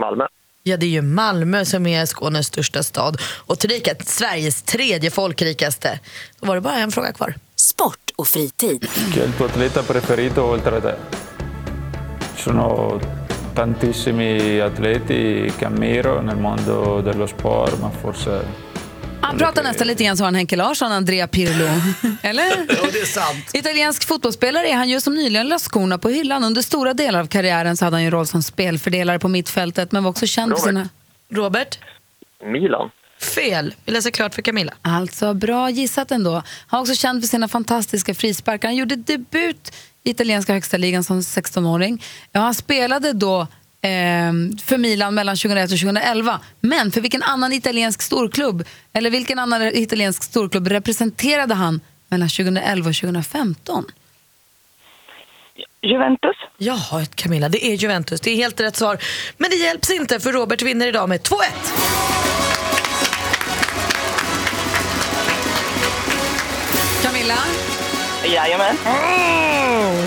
[0.00, 0.26] Malmö.
[0.68, 6.00] Ja, det är ju Malmö som är Skånes största stad och tillika Sveriges tredje folkrikaste.
[6.40, 7.34] Då var det bara en fråga kvar.
[7.56, 8.88] Sport och fritid.
[9.16, 10.94] Il tuo atleta preferito oltre a te?
[12.36, 13.00] Ci sono
[13.54, 18.44] tantissimi atleti che ammiro nel mondo dello sport, ma forse
[19.20, 21.68] Han pratar nästan lite grann som han Henke Larsson, Andrea Pirlo.
[22.22, 22.44] Eller?
[22.44, 23.50] Ja, det är sant.
[23.54, 26.44] Italiensk fotbollsspelare är han ju som nyligen la skorna på hyllan.
[26.44, 30.04] Under stora delar av karriären så hade han ju roll som spelfördelare på mittfältet men
[30.04, 30.68] var också känd för Robert.
[30.68, 30.88] sina...
[31.42, 31.78] Robert?
[32.44, 32.90] Milan.
[33.34, 33.74] Fel.
[33.84, 34.72] Vi läser klart för Camilla.
[34.82, 36.32] Alltså, bra gissat ändå.
[36.66, 38.68] Han var också känd för sina fantastiska frisparkar.
[38.68, 42.04] Han gjorde debut i italienska högsta ligan som 16-åring.
[42.32, 43.46] Ja, han spelade då
[44.62, 46.40] för Milan mellan 2001 och 2011.
[46.60, 52.88] Men för vilken annan italiensk storklubb, eller vilken annan italiensk storklubb representerade han mellan 2011
[52.88, 53.84] och 2015?
[55.82, 56.36] Juventus?
[56.58, 58.20] Ja, Camilla, det är Juventus.
[58.20, 58.98] Det är helt rätt svar.
[59.36, 61.36] Men det hjälps inte för Robert vinner idag med 2-1.
[67.02, 67.38] Camilla?
[68.34, 68.76] Jajamän.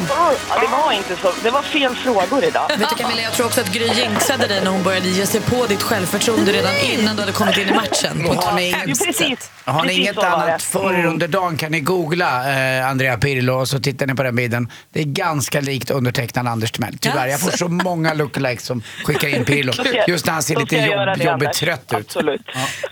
[0.10, 1.32] Ja, det var inte så.
[1.44, 2.68] Det var fel frågor idag.
[2.70, 5.42] Vet du Camilla, jag tror också att Gry jinxade dig när hon började ge sig
[5.42, 8.18] på ditt självförtroende redan innan du hade kommit in i matchen.
[8.18, 9.52] Ni Ja, inget, precis.
[9.66, 13.68] har ni inget annat för er under dagen kan ni googla eh, Andrea Pirlo och
[13.68, 14.72] så tittar ni på den bilden.
[14.94, 16.98] Det är ganska likt undertecknad Anders Timell.
[16.98, 19.74] Tyvärr, jag får så många lookalikes som skickar in Pirlo.
[20.08, 21.94] Just när han ser lite jobb, jobbigt trött ut.
[21.94, 22.42] Absolut.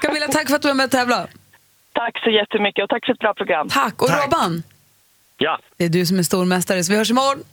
[0.02, 1.28] Camilla, tack för att du var med och tävla.
[1.94, 3.70] Tack så jättemycket och tack för ett bra program.
[3.70, 4.02] Tack.
[4.02, 4.64] Och Robban,
[5.40, 7.44] Ja, det är du som är stormästare så vi hörs imorgon.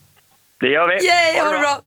[0.60, 1.06] det gör vi.
[1.06, 1.80] Yay, ha det bra!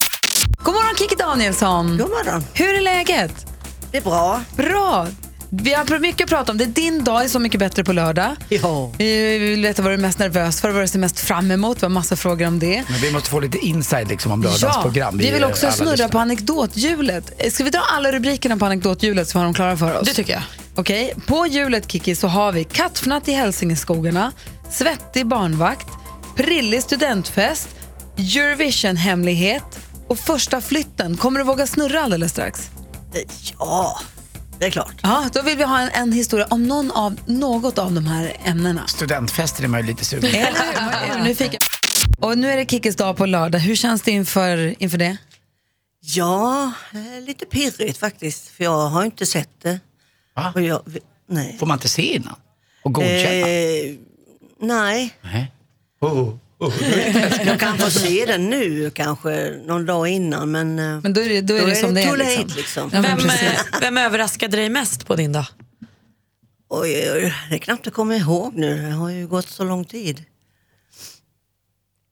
[0.64, 1.98] God morgon Kikki Danielsson.
[1.98, 2.44] God morgon.
[2.54, 3.46] Hur är läget?
[3.92, 4.42] Det är bra.
[4.56, 5.08] Bra.
[5.50, 6.58] Vi har mycket att prata om.
[6.58, 8.36] Det är din dag är Så mycket bättre på lördag.
[8.50, 8.92] Ja.
[8.98, 11.78] Vi vill veta vad du är mest nervös för, vad du ser mest fram emot.
[11.78, 12.84] Vi har massa frågor om det.
[12.90, 15.18] Men vi måste få lite inside liksom om lördagens Ja, program.
[15.18, 16.10] vi vill också snurra lyssnare.
[16.12, 17.54] på anekdothjulet.
[17.54, 20.08] Ska vi dra alla rubrikerna på anekdothjulet så har de klara för oss?
[20.08, 20.42] Det tycker jag.
[20.76, 24.32] Okej, på hjulet Kiki så har vi kattfnatt i Hälsingeskogarna,
[24.72, 25.88] svettig barnvakt,
[26.36, 27.70] prillig studentfest,
[28.18, 31.18] Eurovision-hemlighet och första flytten.
[31.18, 32.70] Kommer du våga snurra alldeles strax?
[33.60, 34.00] Ja,
[34.60, 34.96] det är klart.
[35.04, 38.38] Ja, då vill vi ha en, en historia om någon av, något av de här
[38.44, 38.88] ämnena.
[38.88, 40.38] Studentfester är man ju lite sugen på.
[40.38, 40.82] Eller hur?
[40.82, 41.60] Man är nyfiken.
[42.20, 43.60] Och nu är det Kickis dag på lördag.
[43.60, 45.18] Hur känns det inför, inför det?
[46.02, 48.48] Ja, eh, lite pirrigt faktiskt.
[48.48, 49.80] För jag har inte sett det.
[50.36, 50.52] Va?
[50.56, 50.82] Och jag,
[51.30, 51.58] nej.
[51.60, 52.36] Får man inte se innan?
[52.84, 53.48] Och godkänna?
[53.48, 53.96] Eh,
[54.60, 55.18] nej.
[55.22, 55.52] Nej.
[56.02, 56.74] Oh, oh.
[57.46, 61.30] Jag kan få se den nu kanske någon dag innan men, eh, Men då är
[61.30, 62.18] det, då är det som det är.
[62.18, 62.58] Liksom.
[62.58, 62.90] liksom.
[62.94, 65.46] Ja, Vem, eh, vem överraskade dig mest på din dag?
[66.70, 68.82] Oj, oj, oj, det är knappt jag kommer ihåg nu.
[68.82, 70.26] Det har ju gått så lång tid.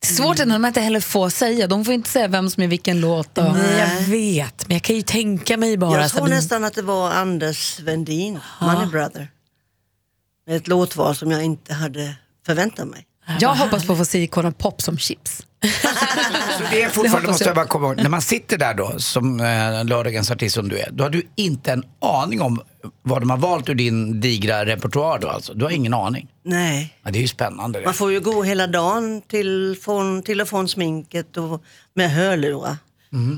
[0.06, 1.68] Svårt när de inte heller får säga.
[1.68, 3.38] De får inte säga vem som är vilken låt.
[3.38, 3.54] Och...
[3.54, 6.02] Nej, jag vet, men jag kan ju tänka mig bara...
[6.02, 9.32] Jag så tror nästan att det var Anders Vendin, Money Brother.
[10.50, 13.06] Ett låtval som jag inte hade förväntat mig.
[13.40, 15.38] Jag hoppas på att få se Icona Pop som chips.
[16.58, 17.50] Så det är Det fortfarande, hoppas måste jag.
[17.50, 20.80] jag bara komma ihåg, när man sitter där då som eh, lördagens artist som du
[20.80, 22.62] är, då har du inte en aning om
[23.02, 25.54] vad de har valt ur din digra repertoar då alltså?
[25.54, 26.28] Du har ingen aning?
[26.44, 26.94] Nej.
[27.04, 27.86] Ja, det är ju spännande det.
[27.86, 32.78] Man får ju gå hela dagen till, från, till och från sminket och med hörlurar.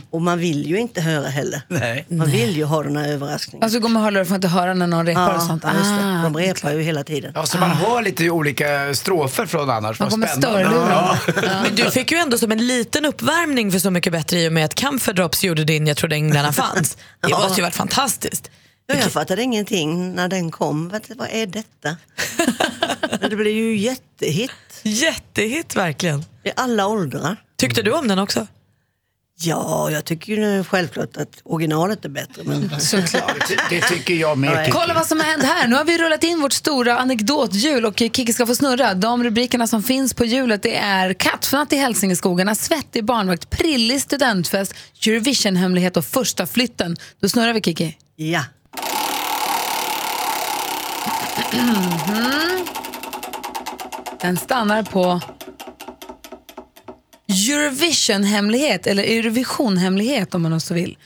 [0.09, 1.61] Och man vill ju inte höra heller.
[1.67, 2.05] Nej.
[2.09, 3.63] Man vill ju ha den här överraskningen.
[3.63, 5.63] Alltså går med hörlurar får inte höra när någon repar och sånt.
[5.63, 6.05] Ja, just det.
[6.05, 6.23] Ah.
[6.23, 7.31] De repar ju hela tiden.
[7.35, 9.99] Ja, så man hör lite olika strofer från annars.
[9.99, 10.65] Man kommer spännande.
[10.69, 11.17] störlurar.
[11.25, 11.41] Ja.
[11.63, 14.53] Men du fick ju ändå som en liten uppvärmning för Så mycket bättre i och
[14.53, 16.95] med att Camphor Drops gjorde din Jag trodde änglarna fanns.
[16.95, 17.39] Det Ja.
[17.39, 18.51] måste ju varit fantastiskt.
[18.87, 20.89] Ja, jag fattade ingenting när den kom.
[20.89, 21.95] Vad, vad är detta?
[23.21, 24.51] Men det blev ju jättehit.
[24.83, 26.19] Jättehit verkligen.
[26.43, 27.35] I alla åldrar.
[27.57, 28.47] Tyckte du om den också?
[29.39, 32.43] Ja, jag tycker ju nu självklart att originalet är bättre.
[32.45, 32.79] Men...
[32.79, 33.51] Såklart.
[33.69, 34.65] Det, tycker jag med.
[34.65, 34.71] Kiki.
[34.71, 35.67] Kolla vad som har hänt här.
[35.67, 38.93] Nu har vi rullat in vårt stora anekdothjul och Kiki ska få snurra.
[38.93, 44.73] De rubrikerna som finns på hjulet det är kattfnatt i Hälsingeskogarna, svettig barnvakt, prillig studentfest,
[45.05, 46.95] Eurovision-hemlighet och första flytten.
[47.21, 47.97] Då snurrar vi Kiki.
[48.15, 48.43] Ja.
[51.53, 52.65] Mhm.
[54.21, 55.21] Den stannar på
[57.49, 60.97] Eurovision-hemlighet, eller Eurovision-hemlighet om man så vill.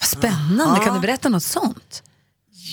[0.00, 0.84] Vad spännande, Aha.
[0.84, 2.02] kan du berätta något sånt?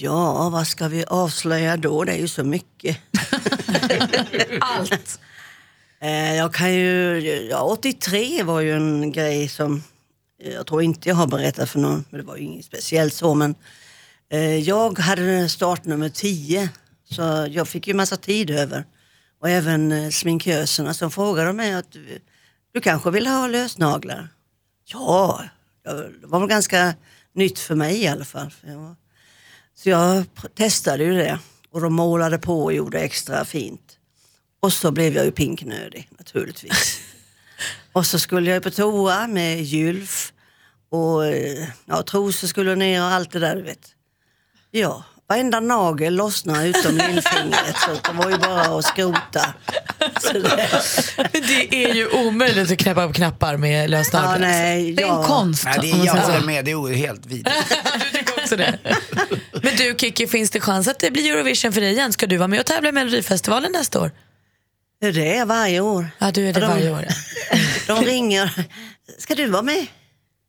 [0.02, 2.04] Ja, vad ska vi avslöja då?
[2.04, 2.98] Det är ju så mycket.
[4.62, 5.20] Allt.
[6.02, 7.20] Eh, Jag kan ju,
[7.50, 9.84] ja, 83 var ju en grej som
[10.44, 13.34] jag tror inte jag har berättat för någon, men det var ju inget speciellt så.
[13.36, 13.56] Men
[14.32, 16.70] eh, jag hade startnummer 10
[17.10, 18.86] så jag fick ju massa tid över.
[19.42, 21.96] Och även eh, sminköserna som frågade mig att
[22.72, 24.30] du, kanske vill ha lösnaglar?
[24.86, 25.44] Ja,
[25.84, 26.96] det var väl ganska
[27.34, 28.54] nytt för mig i alla fall.
[29.76, 30.24] Så jag
[30.56, 31.40] testade ju det
[31.72, 33.98] och de målade på och gjorde extra fint.
[34.60, 37.00] Och så blev jag ju pinknödig naturligtvis.
[37.92, 40.34] och så skulle jag på toa med gylf
[40.90, 43.96] och eh, ja, trosor skulle ner och allt det där du vet.
[44.72, 47.76] Ja, varenda nagel lossnade utom lillfingret.
[47.86, 49.54] Så det var ju bara att skrota.
[50.32, 54.32] Det, Det är ju omöjligt att knäppa upp knappar med lösnaglar.
[54.34, 55.24] Ja, nej, det är en ja.
[55.24, 55.66] konst.
[55.66, 57.78] Nej, det är jag håller med, det är helt vidrigt.
[58.38, 58.80] också det.
[59.64, 62.14] Men du Kiki, finns det chans att det blir Eurovision för dig igen?
[62.14, 64.12] Ska du vara med och tävla i Melodifestivalen nästa år?
[65.00, 66.10] Det är varje år.
[66.18, 67.06] Ja, du är det de- varje år.
[67.88, 68.66] De ringer.
[69.18, 69.88] Ska du vara med?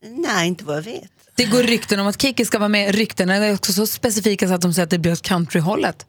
[0.03, 1.11] Nej, inte vad jag vet.
[1.35, 2.95] Det går rykten om att Kiki ska vara med.
[2.95, 6.07] Ryktena är också så specifika så att de säger att det blir åt countryhållet.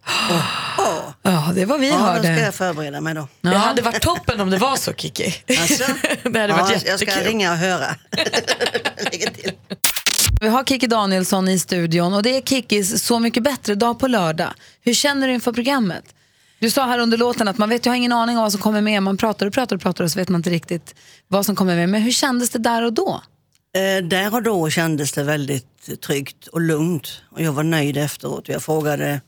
[1.23, 2.35] Ja, det var vi Ja, då hörde.
[2.35, 3.27] ska jag förbereda mig då.
[3.41, 5.35] Det hade varit toppen om det var så Kiki.
[5.59, 5.83] Alltså?
[6.29, 7.23] det hade varit ja, jag ska jättekul.
[7.23, 7.95] ringa och höra.
[10.41, 14.07] Vi har Kiki Danielsson i studion och det är Kikis Så mycket bättre dag på
[14.07, 14.53] lördag.
[14.81, 16.03] Hur känner du inför programmet?
[16.59, 18.61] Du sa här under låten att man vet, jag har ingen aning om vad som
[18.61, 19.03] kommer med.
[19.03, 20.95] Man pratar och pratar och pratar och så vet man inte riktigt
[21.27, 21.89] vad som kommer med.
[21.89, 23.21] Men hur kändes det där och då?
[23.75, 27.21] Eh, där och då kändes det väldigt tryggt och lugnt.
[27.29, 28.47] Och jag var nöjd efteråt.
[28.47, 29.21] Jag frågade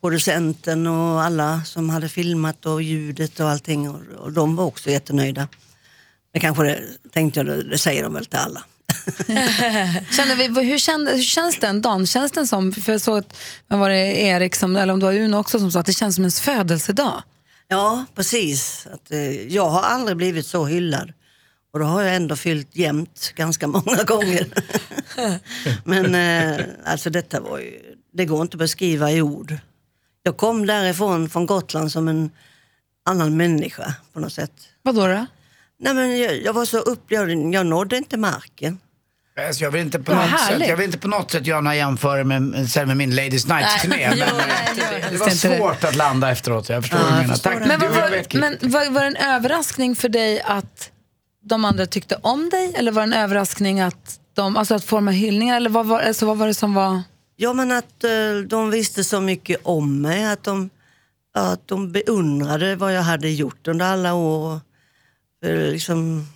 [0.00, 3.90] producenten och alla som hade filmat och ljudet och allting.
[3.90, 5.48] Och, och de var också jättenöjda.
[6.32, 6.80] Det kanske det,
[7.12, 8.64] tänkte jag, det, säger de väl till alla.
[10.16, 12.06] Känner vi, hur, kände, hur känns den dagen?
[12.06, 15.12] Känns den som, för jag såg att, var det Erik, som, eller om det var
[15.12, 17.22] Uno också som sa att det känns som ens födelsedag.
[17.68, 18.86] Ja, precis.
[18.92, 21.12] Att, eh, jag har aldrig blivit så hyllad.
[21.72, 24.46] Och då har jag ändå fyllt jämnt ganska många gånger.
[25.84, 27.80] Men eh, alltså detta var ju,
[28.12, 29.56] det går inte att beskriva i ord.
[30.22, 32.30] Jag kom därifrån, från Gotland, som en
[33.04, 34.52] annan människa på något sätt.
[34.82, 35.06] Vad då?
[35.06, 35.26] då?
[35.78, 38.78] Nej, men jag, jag var så upp, jag, jag nådde inte marken.
[39.46, 41.76] Alltså, jag, vill inte på något sätt, jag vill inte på något sätt göra några
[41.76, 44.08] jämförelser med, sen med min Ladies Night-turné.
[44.08, 44.32] Men gör eh,
[44.76, 45.10] det.
[45.10, 45.34] det var det.
[45.34, 46.68] svårt att landa efteråt.
[46.68, 47.36] Jag förstår vad du menar.
[47.36, 47.58] Tack.
[47.58, 50.91] Men, var, men var, var det en överraskning för dig att
[51.44, 52.72] de andra tyckte om dig?
[52.74, 55.56] Eller var det en överraskning att de, alltså att forma hyllningar?
[55.56, 57.02] Eller vad var, alltså vad var det som var...
[57.36, 60.24] Ja, men att eh, de visste så mycket om mig.
[60.24, 60.70] Att de,
[61.34, 64.60] att de beundrade vad jag hade gjort under alla år.
[65.42, 66.26] För liksom,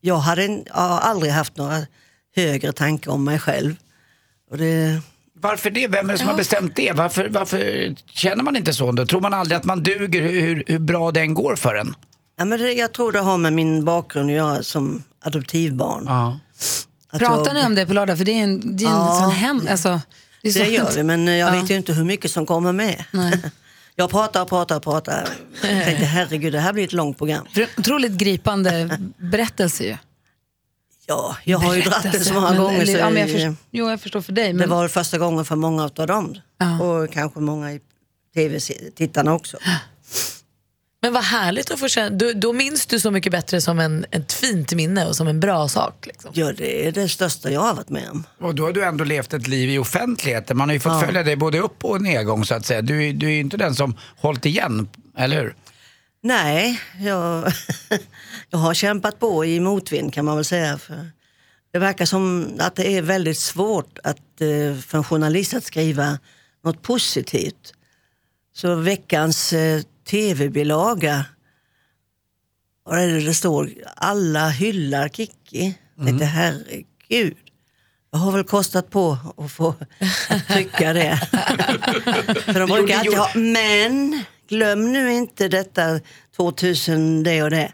[0.00, 1.78] jag, hade, en- jag har aldrig haft några
[2.36, 3.76] högre tankar om mig själv.
[4.50, 5.00] Och det,
[5.40, 5.88] Varför det?
[5.88, 6.92] Vem är det som har bestämt det?
[6.92, 8.92] Varför, varför känner man inte så?
[8.92, 9.06] Då?
[9.06, 11.94] Tror man aldrig att man duger hur, hur, hur bra den går för en?
[12.38, 16.04] Ja, men det, jag tror det har med min bakgrund att göra som adoptivbarn.
[16.06, 16.38] Ja.
[17.10, 18.18] Att Pratar jag- ni om det på lördag?
[18.18, 19.20] För det är en, det är en Ja.
[19.22, 19.66] sån hem...
[19.70, 20.00] Alltså,
[20.42, 21.60] det så Det gör vi, men jag Ja.
[21.60, 23.04] vet ju inte hur mycket som kommer med.
[23.96, 25.28] Jag pratar och pratar och pratar.
[25.62, 27.46] Jag tänkte herregud, det här blir ett långt program.
[27.54, 29.96] För Otroligt gripande berättelse ju.
[31.06, 32.86] Ja, jag har ju dratt det så många men- gånger.
[32.86, 34.46] Så ja, men jag förstår, jo, jag förstår för dig.
[34.48, 36.34] Det Men, var första gången för många av dem.
[36.80, 37.80] Och kanske många i
[38.34, 39.56] tv-tittarna också.
[41.02, 42.10] Men vad härligt att få känna.
[42.16, 45.40] Då, då minns du så mycket bättre som en, ett fint minne och som en
[45.40, 46.06] bra sak.
[46.06, 46.30] Liksom.
[46.34, 48.24] Ja, det är det största jag har varit med om.
[48.40, 50.56] Och då har du ändå levt ett liv i offentligheten.
[50.56, 51.00] Man har ju fått Ja.
[51.00, 52.82] följa dig både upp och nedgång så att säga.
[52.82, 55.54] Du, är- du är ju inte den som hållit igen, eller hur?
[56.22, 57.52] Nej, jag,
[58.50, 60.78] jag har kämpat på i motvind kan man väl säga.
[60.78, 61.10] För
[61.72, 66.18] det verkar som att det är väldigt svårt att, eh, för en journalist att skriva
[66.64, 67.72] något positivt.
[68.54, 71.24] Så veckans eh, tv-bilaga,
[72.84, 73.70] vad är det står?
[73.96, 75.78] Alla hyllar Kikki.
[75.96, 77.36] Jag tänkte herregud.
[78.10, 79.74] Jag har väl kostat på att få
[80.48, 81.16] trycka det.
[82.44, 86.00] För de brukar alltid ha, men glöm nu inte detta
[86.36, 87.72] 2000 det och det.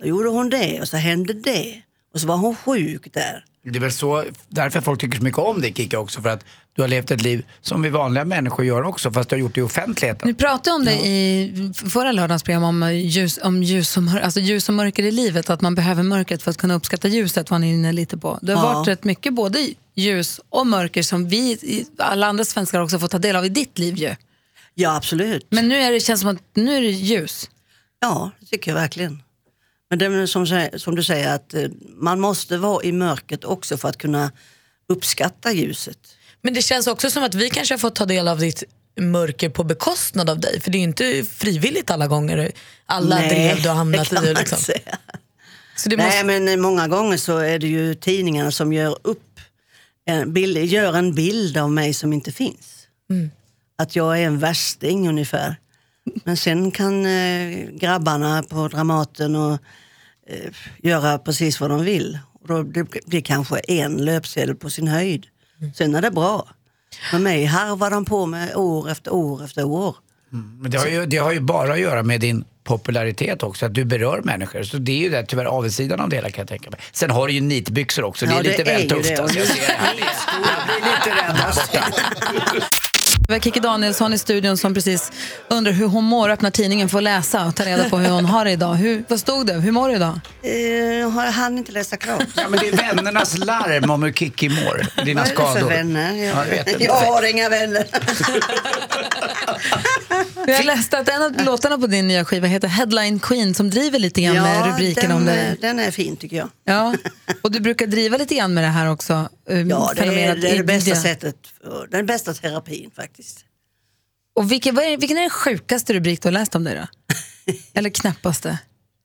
[0.00, 1.82] Då gjorde hon det och så hände det.
[2.14, 3.44] Och så var hon sjuk där.
[3.64, 6.22] Det är väl så, därför folk tycker så mycket om dig Kika också.
[6.22, 9.10] För att du har levt ett liv som vi vanliga människor gör också.
[9.12, 10.28] Fast du har gjort det i offentligheten.
[10.28, 14.40] Ni pratade om det i förra lördagens program om ljus, om ljus, och, mör, alltså
[14.40, 15.50] ljus och mörker i livet.
[15.50, 18.38] Att man behöver mörkret för att kunna uppskatta ljuset var ni inne lite på.
[18.42, 18.74] Det har Ja.
[18.74, 23.18] varit rätt mycket både ljus och mörker som vi, alla andra svenskar också får ta
[23.18, 24.14] del av i ditt liv ju.
[24.74, 25.46] Ja, absolut.
[25.50, 27.50] Men nu är det, känns som att nu är det ljus.
[28.00, 29.22] Ja, det tycker jag verkligen.
[29.92, 33.76] Men det är som, som du säger att eh, man måste vara i mörkret också
[33.76, 34.32] för att kunna
[34.88, 35.98] uppskatta ljuset.
[36.42, 38.64] Men det känns också som att vi kanske har fått ta del av ditt
[39.00, 40.60] mörker på bekostnad av dig.
[40.60, 42.52] För det är ju inte frivilligt alla gånger.
[42.86, 44.34] Alla Nej, drev du har hamnat i.
[44.34, 44.74] Liksom.
[45.86, 46.24] Nej, måste...
[46.24, 49.40] men eh, många gånger så är det ju tidningarna som gör upp
[50.04, 52.86] en bild, gör en bild av mig som inte finns.
[53.10, 53.30] Mm.
[53.78, 55.56] Att jag är en värsting ungefär.
[56.24, 59.58] Men sen kan eh, grabbarna på Dramaten och, eh,
[60.82, 62.18] göra precis vad de vill.
[62.40, 65.26] Och då det blir kanske en löpsedel på sin höjd.
[65.74, 66.48] Sen är det bra.
[67.12, 69.96] Men mig harvar de på med år efter år efter år.
[70.60, 73.74] Men det har, ju, det har ju bara att göra med din popularitet också, att
[73.74, 74.62] du berör människor.
[74.62, 76.80] Så det är ju det tyvärr avsidan av det hela kan jag tänka mig.
[76.92, 79.08] Sen har du ju nitbyxor också, det Ja, är det lite är väl ju tufft.
[79.08, 79.22] det.
[79.22, 79.74] Alltså, jag ser det.
[79.76, 81.40] Jag blir lite rädd.
[81.46, 81.78] Alltså.
[83.32, 85.12] Vi har Kikki Danielsson i studion som precis
[85.48, 88.24] undrar hur hon mår, öppnar tidningen för att läsa och ta reda på hur hon
[88.24, 88.74] har det idag.
[88.74, 89.52] Hur, vad stod det?
[89.52, 90.20] Hur mår du idag?
[91.00, 92.22] Jag har han inte läsa klart.
[92.34, 95.04] Ja, men det är vännernas larm om hur Kikki mår.
[95.04, 95.68] Dina Vad är det för skador.
[95.68, 96.14] vänner?
[96.14, 96.84] Ja, jag vet inte.
[96.84, 97.86] jag har inga vänner.
[100.46, 103.98] Jag läste att en av låtarna på din nya skiva heter Headline Queen som driver
[103.98, 105.56] lite grann med rubriken den, om dig.
[105.60, 106.48] den är fin tycker jag.
[106.64, 106.94] Ja,
[107.42, 109.28] och du brukar driva lite grann med det här också.
[109.48, 111.36] um, Ja, det är det, är det bästa sättet,
[111.90, 113.44] den bästa terapin faktiskt.
[114.34, 117.14] Och vilken, är, vilken är den sjukaste rubrik du har läst om dig då?
[117.74, 118.58] Eller knäppaste?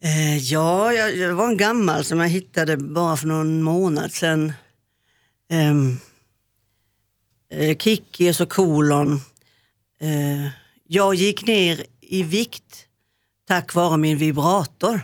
[0.03, 4.53] Eh, ja, jag, det var en gammal som jag hittade bara för någon månad sedan.
[5.51, 5.99] Um,
[7.51, 9.21] eh, Kikki och så kolon.
[10.01, 10.47] Eh,
[10.87, 12.63] jag gick ner i vikt
[13.47, 15.01] tack vare min vibrator.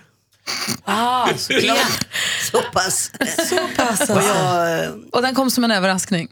[0.85, 2.07] Ah, såklart.
[2.51, 3.11] Så pass.
[3.49, 4.13] Så pass alltså.
[4.13, 6.27] Och jag, Och den kom som en överraskning?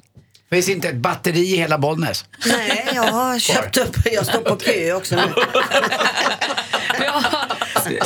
[0.49, 2.25] Finns inte ett batteri i hela Bollnäs?
[2.45, 5.21] nej, jag har köpt upp, jag står på kö också nu.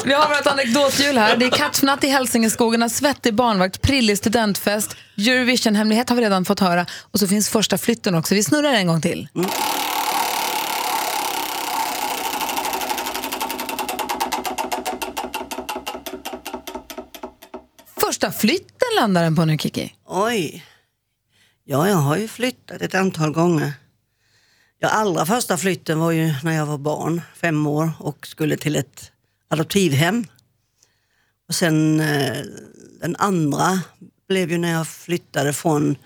[0.06, 1.38] Vi har vårt anekdothjul här.
[1.38, 6.86] Det är kattfnatt i Hälsingeskogarna, svettig barnvakt, prillig studentfest, Eurovision-hemlighet har vi redan fått höra
[7.12, 8.36] och så finns första flytten också.
[8.36, 9.28] Vi snurrar en gång till.
[18.26, 19.94] Första flytten landar den på nu, Kiki.
[20.06, 20.66] Oj.
[21.64, 23.74] Ja, jag har ju flyttat ett antal gånger.
[24.80, 28.76] Ja, allra första flytten var ju när jag var barn, fem år, och skulle till
[28.76, 29.12] ett
[29.48, 30.28] adoptivhem.
[31.48, 32.38] Och sen eh,
[33.02, 33.82] den andra
[34.28, 35.98] blev ju när jag flyttade från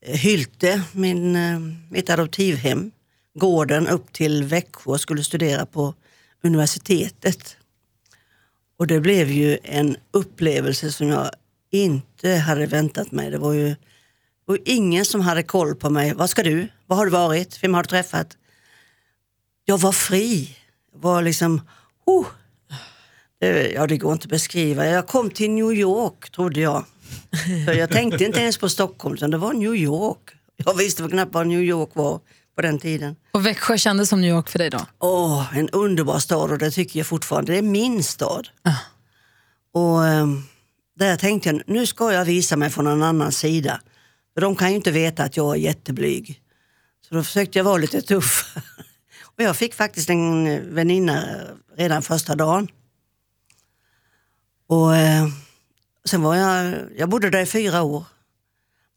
[0.00, 2.90] eh, Hylte, min, eh, mitt adoptivhem,
[3.34, 5.94] gården upp till Växjö och skulle studera på
[6.42, 7.56] universitetet.
[8.78, 11.30] Och det blev ju en upplevelse som jag
[11.74, 13.30] inte hade väntat mig.
[13.30, 13.74] Det var ju
[14.52, 16.14] ju ingen som hade koll på mig.
[16.14, 16.68] Vad ska du?
[16.86, 17.62] Vad har du varit?
[17.62, 18.36] Vem har du träffat?
[19.64, 20.56] Jag var fri.
[20.92, 21.60] Jag var liksom,
[22.06, 22.26] oh.
[23.40, 24.86] det, ja det går inte att beskriva.
[24.86, 26.84] Jag kom till New York trodde jag.
[27.66, 30.30] För jag tänkte inte ens på Stockholm, utan det var New York.
[30.56, 32.20] Jag visste knappt vad New York var
[32.56, 33.16] på den tiden.
[33.30, 34.80] Och Växjö kändes som New York för dig då?
[34.98, 37.52] Åh, en underbar stad och det tycker jag fortfarande.
[37.52, 38.48] Det är min stad.
[39.72, 40.42] Och ehm,
[40.94, 43.80] där tänkte jag, nu ska jag visa mig från en annan sida.
[44.34, 46.40] För de kan ju inte veta att jag är jätteblyg.
[47.08, 48.56] Så då försökte jag vara lite tuff.
[49.36, 51.24] Och jag fick faktiskt en väninna
[51.76, 52.68] redan första dagen.
[54.66, 55.28] Och eh,
[56.04, 58.04] sen var jag, jag bodde där i fyra år.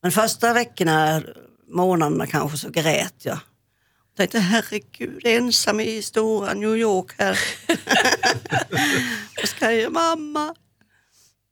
[0.02, 1.24] Men första veckorna,
[1.68, 3.40] månaderna kanske, så grät jag.
[4.10, 7.40] Jag tänkte herregud, ensam i stora New York här.
[9.38, 10.56] Vad ska jag göra mamma?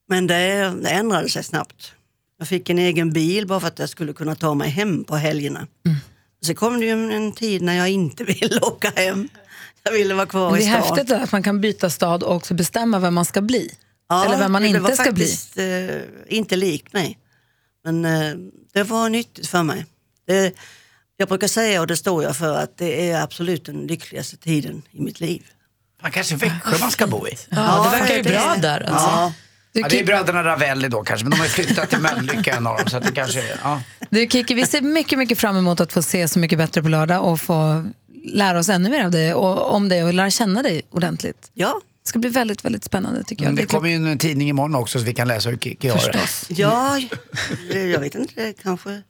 [0.10, 1.92] Men det, det ändrade sig snabbt.
[2.40, 5.16] Jag fick en egen bil bara för att jag skulle kunna ta mig hem på
[5.16, 5.68] helgerna.
[6.42, 9.30] Så kom det ju en, tid när jag inte ville åka hem.
[9.84, 10.98] Jag ville vara kvar Men det i är stan.
[10.98, 13.72] häftigt att man kan byta stad och också bestämma vem man ska bli.
[14.26, 15.26] Eller vem man det inte var ska bli.
[15.26, 17.18] faktiskt, eh, inte likt mig.
[17.84, 18.36] Men eh,
[18.74, 19.86] det var nyttigt för mig.
[20.28, 20.54] Det,
[21.18, 24.82] jag brukar säga, och det står jag för, att det är absolut den lyckligaste tiden
[24.92, 25.44] i mitt liv.
[26.02, 27.32] Man kanske Växjö man ska bo i.
[27.50, 29.08] Ja, det verkar ju bra där, alltså.
[29.08, 29.34] Ja.
[29.82, 32.78] Ja, det är bröderna Ravelli då kanske, men de har flyttat till Mölnlycke en av
[32.78, 32.88] dem.
[32.90, 33.82] Så att det kanske är, ja.
[34.10, 36.90] Du Kiki, vi ser mycket, mycket fram emot att få se Så mycket bättre på
[36.90, 37.86] lördag och få
[38.26, 41.52] lära oss ännu mer av dig och, om dig och lära känna dig ordentligt.
[41.54, 41.82] Ja.
[42.04, 43.50] Det ska bli väldigt, väldigt spännande tycker jag.
[43.50, 45.88] Men det klart- kommer ju en tidning imorgon också så vi kan läsa hur Kikki
[45.88, 46.20] har det.
[46.62, 47.00] Ja,
[47.72, 49.02] det- jag vet inte, kanske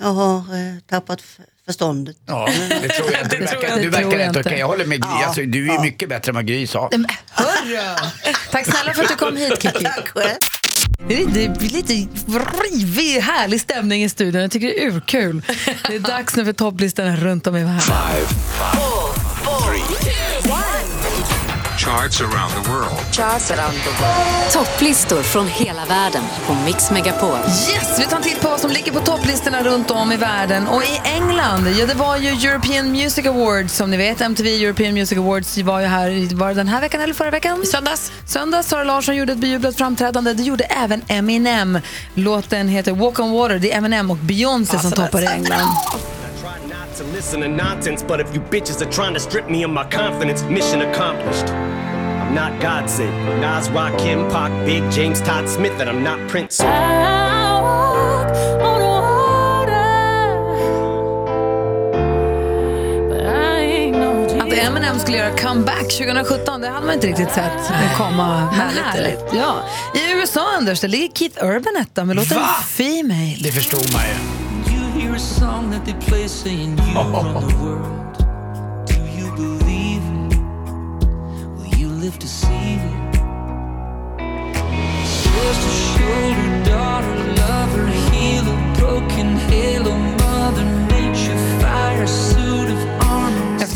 [0.00, 1.22] jag har eh, tappat
[1.66, 2.16] förståndet.
[2.26, 3.36] Ja, det tror jag inte.
[3.36, 4.58] Du verkar, du verkar rätt okej.
[4.58, 5.24] Jag håller med Gry.
[5.24, 6.90] Alltså, du är ju mycket bättre än vad Gry sa.
[7.30, 7.96] Hörru!
[8.50, 9.84] Tack snälla för att du kom hit Kiki.
[9.84, 10.38] Tack själv.
[11.08, 11.92] Det är lite, lite
[12.72, 14.42] rivig, härlig stämning i studion.
[14.42, 15.42] Jag tycker det är urkul.
[15.88, 17.96] Det är dags nu för topplistorna runt om i världen.
[21.86, 23.12] Charts around the world.
[23.12, 24.52] Charts around the world.
[24.52, 27.38] Topplistor från hela världen på Mix Megapol.
[27.46, 30.66] Yes, vi tar en titt på vad som ligger på topplistorna runt om i världen.
[30.66, 34.20] Och i England, ja det var ju European Music Awards som ni vet.
[34.20, 37.66] MTV European Music Awards var ju här, var det den här veckan eller förra veckan?
[37.66, 38.12] Söndags.
[38.26, 40.32] Söndags, Sara Larsson gjorde ett bejublat framträdande.
[40.32, 41.78] Det gjorde även Eminem.
[42.14, 43.58] Låten heter Walk on Water.
[43.58, 45.68] Det är Eminem och Beyoncé som toppar i England.
[46.96, 49.84] To listen to nonsense, but if you bitches are trying to strip me of my
[49.84, 51.46] confidence, mission accomplished.
[51.48, 53.12] I'm not God sent.
[53.40, 56.64] Nas, Rakim, Pac, Big, James, Todd Smith, and I'm not Prince.
[64.40, 68.50] Att Eminem skulle göra comeback 2017, det hade man inte riktigt sett komma.
[68.50, 69.24] Härligt, härligt.
[69.34, 69.62] Ja.
[69.94, 72.48] I USA, Anders, där ligger Keith Urban etta med låten Va?
[72.68, 73.36] Female.
[73.40, 74.46] Det förstod man ju.
[75.16, 78.16] Every song that they play saying you run the world.
[78.86, 80.38] Do you believe it?
[81.56, 83.14] Will you live to see it?
[85.06, 90.85] Sister, shoulder, daughter, lover, healer, broken halo, mother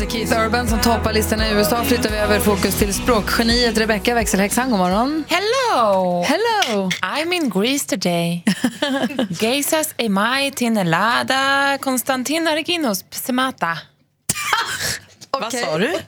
[0.00, 4.14] Efter Keith Urban som toppar listan i USA flyttar vi över fokus till språkgeniet Rebecca
[4.14, 4.70] växelhäxan.
[4.70, 5.24] God morgon.
[5.28, 6.24] Hello!
[6.24, 6.90] Hello!
[7.02, 8.42] I'm in Greece today.
[9.40, 13.78] Geisas emai tinelada Konstantina Reginos psemata.
[15.30, 15.98] Vad sa du?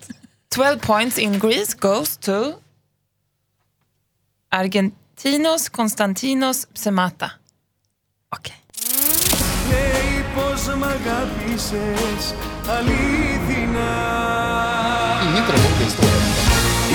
[0.54, 2.54] 12 points in Greece goes to
[4.50, 7.30] Argentinos Konstantinos psemata.
[9.70, 12.34] Λέει πως μ' αγάπησες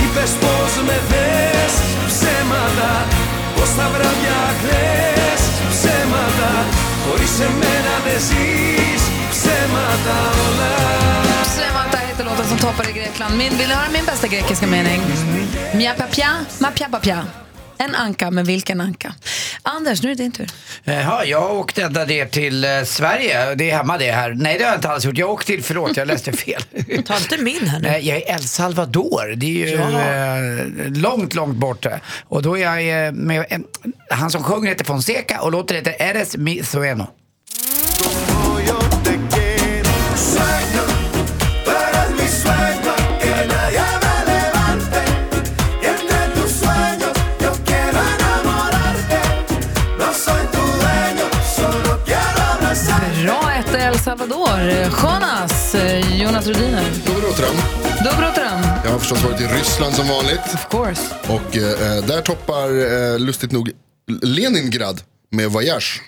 [0.03, 1.75] Είπες πως με δες
[2.21, 2.93] σε μάνα,
[3.63, 5.43] όσα βραδιά κλες
[5.81, 6.53] σε μάνα,
[7.05, 8.47] χωρίς εμένα δες εσύ
[9.43, 10.73] σε μάνα όλα.
[11.57, 15.43] Σε μάνα έτοιμο τα συντοπορείτε Λάνδ, μην βιντεάρ μην πας στα Γερμανικά με εγγενή.
[15.79, 17.48] Μια παπιά, μα παπιά, παπιά.
[17.79, 19.15] En anka, men vilken anka?
[19.63, 20.47] Anders, nu är det din tur.
[20.85, 23.55] Jaha, jag åkte ända ner till eh, Sverige.
[23.55, 24.35] Det är hemma det här.
[24.35, 25.19] Nej, det har jag inte alls gjort.
[25.19, 26.63] Jag åkte till, förlåt, jag läste fel.
[27.07, 27.89] Ta inte min här nu.
[27.89, 29.35] Nej, jag är El Salvador.
[29.37, 32.01] Det är ju eh, långt, långt borta.
[32.29, 33.65] Och då är jag eh, med en,
[34.11, 37.07] han som sjunger heter Fonseca och låten heter Eres mi sueno.
[54.59, 54.89] Salvador.
[55.39, 55.75] Jonas,
[56.21, 56.85] Jonas Rhodiner.
[57.07, 57.57] Dobrotrem.
[58.05, 58.61] Dobrotrem.
[58.85, 60.41] Jag har förstås varit i Ryssland som vanligt.
[60.55, 61.03] Of course.
[61.29, 62.69] Och eh, där toppar,
[63.13, 63.71] eh, lustigt nog,
[64.23, 65.01] Leningrad
[65.31, 66.03] med Voyage.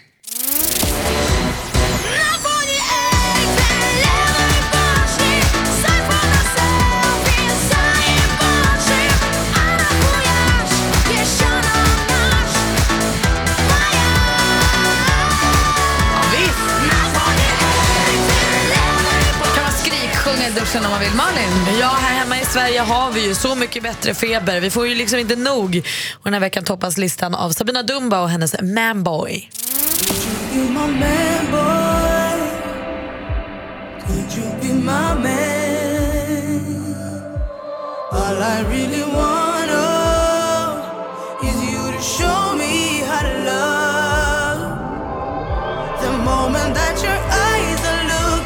[20.61, 21.15] Duschen om man vill?
[21.17, 21.79] Malin?
[21.81, 24.61] Ja, här hemma i Sverige har vi ju så mycket bättre feber.
[24.61, 25.83] Vi får ju liksom inte nog.
[26.15, 29.51] Och den här veckan toppas listan av Sabina Dumba och hennes Manboy.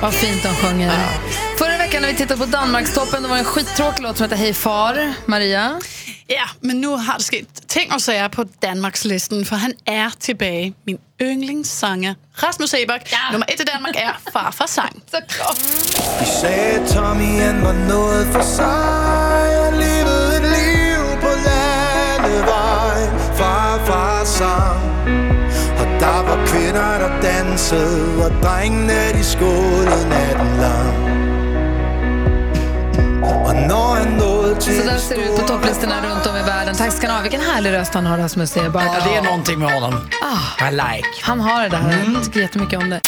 [0.00, 0.90] Vad fint de sjunger.
[0.90, 1.43] Förra
[1.94, 4.54] veckan när vi tittade på Danmarkstoppen då var det en skittråkig låt som heter Hej
[4.54, 5.14] far.
[5.26, 5.80] Maria?
[6.26, 10.72] Ja, men nu har det skett ting och sager på Danmarkslisten, för han är tillbaka.
[10.84, 13.02] Min yndlingssånger Rasmus Seebach.
[13.32, 15.00] Nummer ett i Danmark är Farfars sang.
[15.10, 15.58] Såklart.
[16.18, 24.24] De sagde Tommy han var noget for sig Og levede et liv på landevejen Farfar
[24.24, 24.80] sang
[25.80, 31.23] Og der var kvinder der dansede Og drengene de skålede natten lang
[35.04, 36.74] ser ut på topplistorna runt om i världen.
[36.74, 37.22] Tack ska ni ha.
[37.22, 38.84] Vilken härlig röst han har, Rasmus Seebach.
[38.84, 39.94] Ja, det är någonting med honom.
[40.22, 41.08] Ah, I like.
[41.22, 42.12] han har det där.
[42.14, 43.00] Jag tycker jättemycket om det.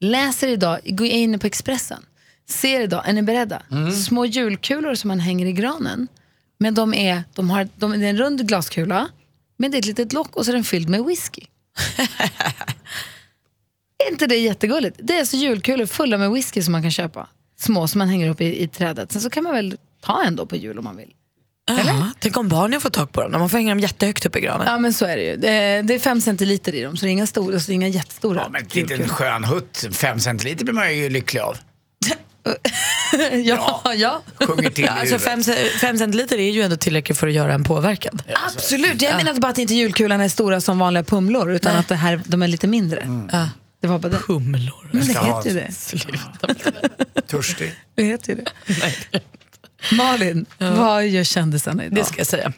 [0.00, 2.02] Läser idag, går in på Expressen,
[2.48, 3.62] ser idag, är ni beredda?
[4.06, 6.08] Små julkulor som man hänger i granen.
[6.58, 9.08] Men de är, de har, de, det är en rund glaskula,
[9.56, 11.42] men det är ett litet lock och så är den fylld med whisky.
[14.06, 14.96] är inte det jättegulligt?
[15.02, 17.28] Det är alltså julkulor fulla med whisky som man kan köpa.
[17.58, 19.12] Små som man hänger upp i, i trädet.
[19.12, 21.12] Sen så kan man väl ta en då på jul om man vill.
[21.68, 23.32] Ja, tänk om barnen får tag på dem.
[23.32, 24.66] Man får hänga dem jättehögt upp i granen.
[24.66, 25.36] Ja men så är det ju.
[25.36, 27.88] Det är, fem centiliter i dem så det är inga stora, så det är inga
[27.88, 28.40] jättestora.
[28.40, 31.56] Ja, men en liten skön hutt, fem centiliter blir man ju lycklig av.
[33.44, 34.22] ja, ja.
[34.74, 35.42] Till Ja, alltså fem,
[35.80, 38.18] fem centiliter är ju ändå tillräckligt för att göra en påverkan.
[38.46, 41.94] Absolut, jag menar bara att inte julkulan är stora som vanliga pumlor utan att det
[41.94, 43.28] här, de är lite mindre.
[43.32, 43.48] Ja,
[43.80, 44.18] det var bara det.
[44.18, 44.88] Pumlor.
[44.92, 47.22] Men det heter ju det.
[47.26, 47.74] Törstig.
[47.94, 48.50] Det heter ju det.
[49.92, 51.98] Malin, vad gör kändisarna idag?
[51.98, 52.52] Det ska jag säga.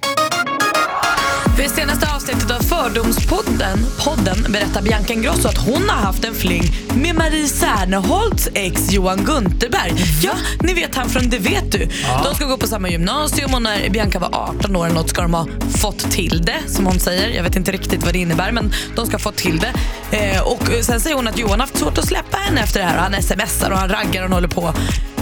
[1.65, 6.63] I senaste avsnittet av Fördomspodden podden, berättar Bianca Ingrosso att hon har haft en fling
[6.95, 9.93] med Marie Serneholtz ex Johan Gunterberg.
[10.23, 11.89] Ja, ni vet han från Det vet du.
[12.25, 15.23] De ska gå på samma gymnasium och när Bianca var 18 år eller något ska
[15.23, 15.47] de ha
[15.77, 17.29] fått till det, som hon säger.
[17.29, 19.73] Jag vet inte riktigt vad det innebär, men de ska ha fått till det.
[20.17, 22.87] Eh, och sen säger hon att Johan har haft svårt att släppa henne efter det
[22.87, 22.99] här.
[22.99, 24.75] Han smsar och han raggar och håller på.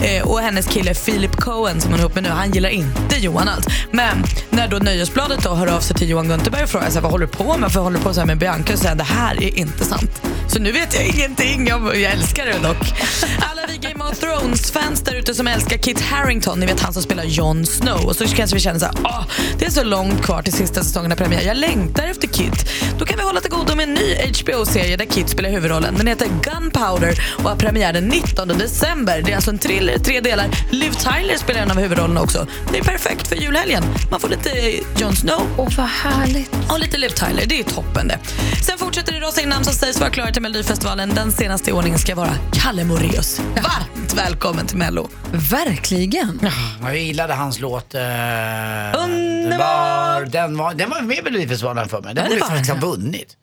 [0.03, 3.17] Eh, och hennes kille Philip Cohen som hon är ihop med nu, han gillar inte
[3.17, 3.67] Johan alls.
[3.91, 7.13] Men när då Nöjesbladet då hör av sig till Johan Gunterberg och frågar sig, vad
[7.13, 7.73] håller du på med?
[7.73, 8.73] För håller du på så här med Bianca?
[8.73, 10.23] Så säger han, det här är inte sant.
[10.49, 11.67] Så nu vet jag ingenting.
[11.67, 12.77] Jag, jag älskar det dock.
[13.39, 17.03] Alla vi Game of Thrones-fans där ute som älskar Kit Harington, ni vet han som
[17.03, 18.07] spelar Jon Snow.
[18.07, 19.23] Och så kanske vi känner så här, Åh,
[19.59, 21.43] det är så långt kvar till sista säsongen av premiär.
[21.43, 22.71] Jag längtar efter Kit.
[22.99, 25.95] Då kan vi hålla till godo med en ny HBO-serie där Kit spelar huvudrollen.
[25.95, 29.23] Den heter Gunpowder och har premiär den 19 december.
[29.23, 30.47] Det är alltså en thriller, tre delar.
[30.71, 32.47] Liv Tyler spelar en av huvudrollerna också.
[32.73, 33.85] Det är perfekt för julhelgen.
[34.11, 34.51] Man får lite
[34.97, 35.43] Jon Snow.
[35.57, 36.51] Åh, vad härligt.
[36.69, 38.19] Och lite Liv Tyler, det är toppen det.
[38.67, 41.09] Sen fortsätter det rasa in namn som sägs vara klara till Melodifestivalen.
[41.14, 43.41] Den senaste i ordningen ska vara Kalle Moraeus.
[43.41, 45.09] Varmt välkommen till Mello.
[45.32, 46.41] Verkligen.
[46.82, 48.01] Jag gillade hans låt uh,
[49.05, 50.24] Underbar.
[50.26, 52.14] Den var, den var med i Melodifestivalen för mig.
[52.14, 52.97] Den Ja, det borde faktiskt ha den, ja.
[52.97, 53.36] vunnit.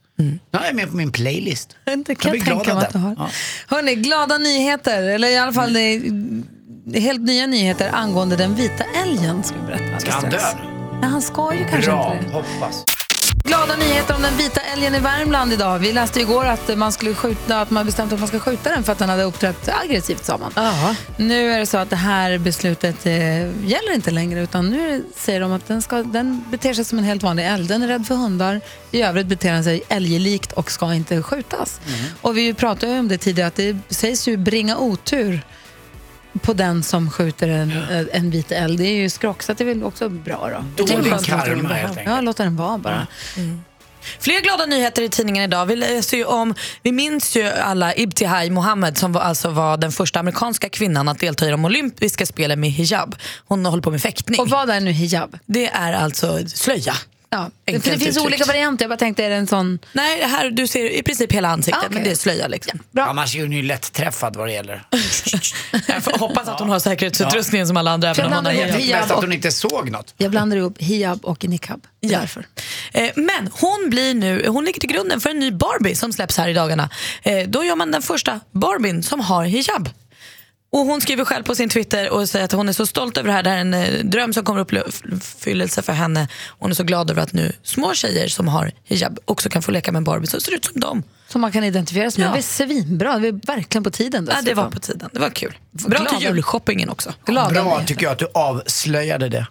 [0.51, 1.75] Den är med på min playlist.
[2.05, 3.17] Det kan blir jag glad tänka av mig att du den.
[3.17, 3.29] har.
[3.67, 8.83] Hörrni, glada nyheter, eller i alla fall det är helt nya nyheter angående den vita
[9.03, 10.69] älgen ska vi berätta Ska han dö nu?
[11.01, 12.33] Nej, han ska ju kanske Bra, inte det.
[12.33, 12.83] hoppas.
[13.45, 15.79] Glada nyheter om den vita älgen i Värmland idag.
[15.79, 18.83] Vi läste igår att man skulle skjuta, att man bestämt att man ska skjuta den
[18.83, 20.51] för att den hade uppträtt aggressivt sa man.
[21.17, 23.13] Nu är det så att det här beslutet eh,
[23.67, 27.03] gäller inte längre utan nu säger de att den, ska, den beter sig som en
[27.03, 27.67] helt vanlig älg.
[27.67, 28.61] Den är rädd för hundar.
[28.91, 31.79] I övrigt beter den sig älgelikt och ska inte skjutas.
[32.21, 35.41] Och vi pratade ju om det tidigare att det sägs ju bringa otur
[36.41, 38.77] på den som skjuter en, eh, en vit älg.
[38.77, 40.85] Det är ju skrock, så det är väl också bra då.
[40.85, 42.07] Dålig karma, helt enkelt.
[42.07, 43.07] Ja, låta den vara bara.
[44.19, 45.65] Fler glada nyheter i tidningen idag.
[45.65, 49.91] Vi, läser ju om, vi minns ju alla Ibtihaj Mohammed som var, alltså var den
[49.91, 53.15] första amerikanska kvinnan att delta i de olympiska spelen med hijab.
[53.47, 54.39] Hon håller på med fäktning.
[54.39, 55.37] Och vad är nu hijab?
[55.45, 56.93] Det är alltså slöja.
[57.35, 58.25] Ja, för Enkelt det finns uttryckt.
[58.25, 58.83] olika varianter.
[58.85, 59.79] Jag bara tänkte, är det en sån...
[59.93, 61.95] Nej, det här, du ser i princip hela ansiktet, Ah, okej.
[61.95, 62.47] men det är slöja.
[62.47, 62.79] Liksom.
[62.99, 64.83] Annars är hon ju lätt träffad vad det gäller.
[65.87, 68.13] Jag hoppas att hon har säkerhetsutrustningen som alla andra.
[68.15, 70.13] För Även om hon har Mest att hon inte såg något.
[70.17, 71.87] Jag blandar ihop hijab och niqab.
[71.99, 72.19] Ja.
[72.19, 72.45] Därför.
[72.93, 76.37] Eh, Men hon blir nu, hon ligger till grunden för en ny Barbie som släpps
[76.37, 76.89] här i dagarna.
[77.23, 79.89] Eh, Då gör man den första Barbien som har hijab.
[80.75, 83.27] Och hon skriver själv på sin Twitter och säger att hon är så stolt över
[83.27, 83.43] det här.
[83.43, 86.27] Det här är en eh, dröm som kommer uppfyllelse för henne.
[86.59, 89.71] Hon är så glad över att nu små tjejer som har hijab också kan få
[89.71, 91.03] leka med en Barbie som ser ut som dem.
[91.27, 92.29] Som man kan identifiera sig med.
[92.29, 92.33] Ja.
[92.33, 93.19] Det är svinbra.
[93.19, 94.29] Det är verkligen på tiden.
[94.31, 95.09] Ja, det var på tiden.
[95.11, 95.57] Det var kul.
[95.71, 96.09] Bra Glada.
[96.09, 97.13] till julshoppingen också.
[97.25, 97.85] Glada Bra nyheter.
[97.85, 99.47] tycker jag att du avslöjade det.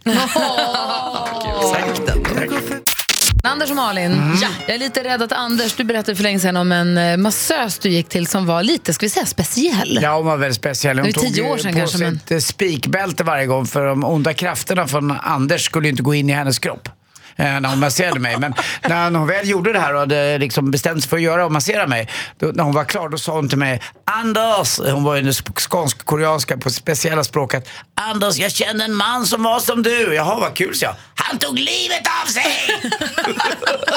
[3.45, 4.37] Anders och Malin, Mm.
[4.43, 4.49] ja.
[4.67, 7.79] jag är lite rädd att Anders, du berättade för länge sedan om en eh, massös
[7.79, 9.99] du gick till som var lite, ska vi säga speciell?
[10.03, 10.99] Ja, hon var väldigt speciell.
[10.99, 13.87] Hon tio tog år sedan på kanske, sig men- ett eh, spikbälte varje gång för
[13.87, 16.89] de onda krafterna från Anders skulle inte gå in i hennes kropp
[17.37, 18.39] eh, När hon masserade mig.
[18.39, 21.23] Men när hon väl gjorde det här och hade eh, liksom bestämt sig för att
[21.23, 22.09] göra och massera mig.
[22.39, 26.57] Då, när hon var klar då sa hon till mig Anders, hon var ju skånsk-koreanska
[26.57, 27.69] på speciella språket.
[27.95, 30.15] Anders, jag känner en man som var som du.
[30.15, 30.95] Jaha, vad kul, så jag.
[31.15, 32.45] Han tog livet av sig!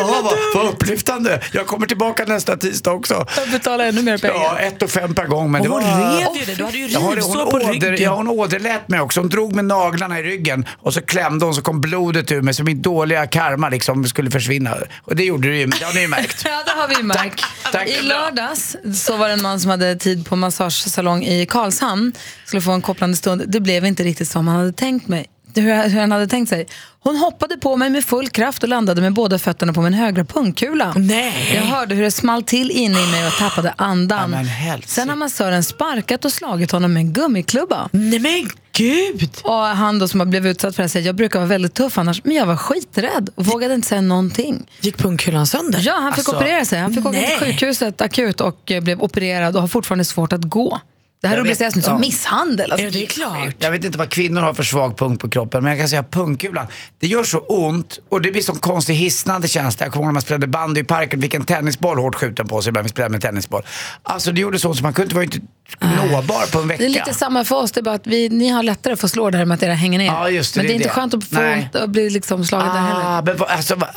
[0.00, 0.34] ja, jaha, vad,
[0.64, 1.40] vad upplyftande.
[1.52, 3.26] Jag kommer tillbaka nästa tisdag också.
[3.36, 4.34] Jag betalar ännu mer pengar.
[4.34, 5.50] Ja, ett och fem per gång.
[5.50, 5.82] Men det Och var...
[5.82, 6.54] hon rev ju det.
[6.54, 8.04] Du hade ju hon, rivsår hon, på åder, ryggen.
[8.04, 9.20] ja, hon åderlät mig också.
[9.20, 12.54] Hon drog med naglarna i ryggen och så klämde hon så kom blodet ur mig
[12.54, 14.76] så min dåliga karma liksom skulle försvinna.
[15.02, 16.42] Och det gjorde det ju, det har ni ju märkt.
[16.44, 17.44] Ja, det har vi märkt.
[17.72, 17.88] Tack.
[17.88, 22.12] I lördags så var det en man som hade tid på massagesalong i Karlshamn.
[22.44, 23.42] Skulle få en kopplande stund.
[23.46, 25.26] Det blev inte riktigt som han hade tänkt mig.
[25.60, 26.66] Hur, hur han hade tänkt sig.
[27.00, 30.24] Hon hoppade på mig med full kraft och landade med båda fötterna på min högra
[30.24, 30.92] pungkula.
[30.96, 31.52] Nej.
[31.54, 34.30] Jag hörde hur det small till inne i mig och tappade andan.
[34.30, 34.88] men helsike.
[34.90, 37.88] Sen har massören sparkat och slagit honom med en gummiklubba.
[37.92, 39.30] Nej men gud!
[39.42, 41.74] Och han då som har blivit utsatt för det här säger jag brukar vara väldigt
[41.74, 44.66] tuff annars, men jag var skiträdd och vågade inte säga någonting.
[44.80, 45.80] Gick pungkulan sönder?
[45.84, 46.78] Ja, han fick Alltså, operera sig.
[46.80, 47.38] Han fick åka till nej.
[47.40, 50.80] sjukhuset akut och eh, blev opererad och har fortfarande svårt att gå.
[51.20, 51.98] Det här rubriceras nu som ja.
[51.98, 52.72] misshandel.
[52.72, 53.54] Alltså, Ja, det är klart.
[53.58, 56.02] Jag vet inte vad kvinnor har för svag punkt på kroppen men jag kan säga
[56.02, 56.66] pungkulan.
[56.98, 59.86] Det gör så ont och det blir sån konstig hisnande känsla.
[59.86, 62.62] Jag kommer ihåg när man spelade bandy i parken, fick en tennisboll hårt skjuten på
[62.62, 63.62] sig vi spelade med tennisboll.
[64.02, 65.38] Alltså det gjorde så ont så man kunde vara inte
[65.80, 66.82] nåbar på en vecka.
[66.82, 69.10] Det är lite samma för oss, det är bara att vi, ni har lättare att
[69.10, 70.06] slå det här med att era hänger ner.
[70.06, 70.92] Ja, just det, men det det är är inte det.
[70.94, 73.04] skönt att få ont och bli liksom slagen där heller.
[73.04, 73.88] Ah, men alltså, vad,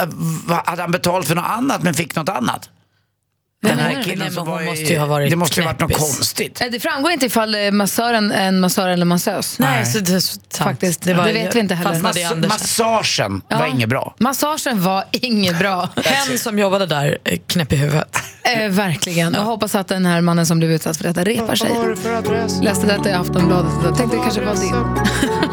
[0.45, 2.69] vad, hade han betalt för något annat men fick något annat?
[3.61, 5.71] Den här killen Nej, som men var måste ju ha varit Det måste ju ha
[5.73, 6.61] varit något konstigt.
[6.61, 9.59] Eh, Det framgår inte ifall eh, massören är en massör eller massös.
[9.59, 10.57] Nej, så det är så sant.
[10.57, 11.99] Faktiskt, det vet vi inte heller.
[11.99, 14.15] Mass- massagen var inget bra.
[14.19, 15.89] Massagen var inget bra.
[16.03, 18.17] Hen som jobbade där eh, knäpp i huvudet.
[18.43, 19.33] Eh, verkligen.
[19.33, 21.69] Jag hoppas att den här mannen som blev utsatt för detta repar sig.
[21.69, 22.63] Var det?
[22.65, 24.75] Läste detta i Aftonbladet och tänkte det kanske var din.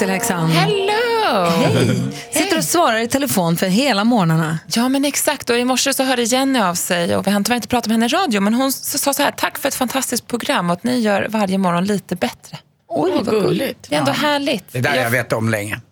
[0.00, 0.50] Hello växelhäxan!
[0.50, 1.44] Hello!
[1.50, 2.00] Hej!
[2.32, 4.58] Sitter och svarar i telefon för hela morgnarna.
[4.66, 5.50] Ja, men exakt.
[5.50, 7.94] Och I morse så hörde Jenny av sig och vi hann tyvärr inte prata med
[7.94, 10.84] henne i radio, men hon sa så här, tack för ett fantastiskt program och att
[10.84, 12.58] ni gör varje morgon lite bättre.
[12.88, 13.86] Oj, vad gulligt.
[13.88, 14.28] Det är ändå Ja.
[14.28, 14.64] härligt.
[14.72, 15.80] Det där jag vet om länge.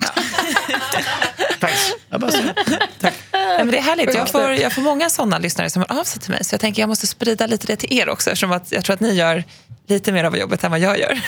[3.33, 4.15] Nej, men det är härligt.
[4.15, 6.45] Jag får, jag får många sådana lyssnare som hör av sig till mig.
[6.45, 8.31] Så jag tänker jag måste sprida lite det till er också.
[8.31, 9.45] Eftersom att jag tror att ni gör
[9.87, 11.21] lite mer av jobbet än vad jag gör.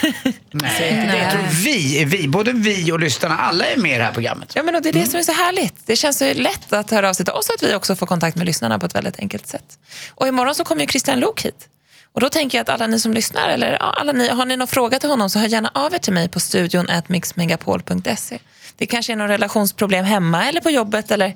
[0.51, 4.13] Nej, jag tror vi vi, både vi och lyssnarna, alla är med i det här
[4.13, 4.51] programmet.
[4.55, 5.75] Ja, men och det är det som är så härligt.
[5.85, 8.05] Det känns så lätt att höra av sig till oss och att vi också får
[8.05, 9.79] kontakt med lyssnarna på ett väldigt enkelt sätt.
[10.15, 11.67] Och imorgon så kommer ju Christian Lok hit.
[12.13, 14.67] Och då tänker jag att alla ni som lyssnar, eller alla ni, har ni någon
[14.67, 18.39] fråga till honom så hör gärna av er till mig på studion at mixmegapol.se.
[18.79, 21.35] Det kanske är någon relationsproblem hemma eller på jobbet eller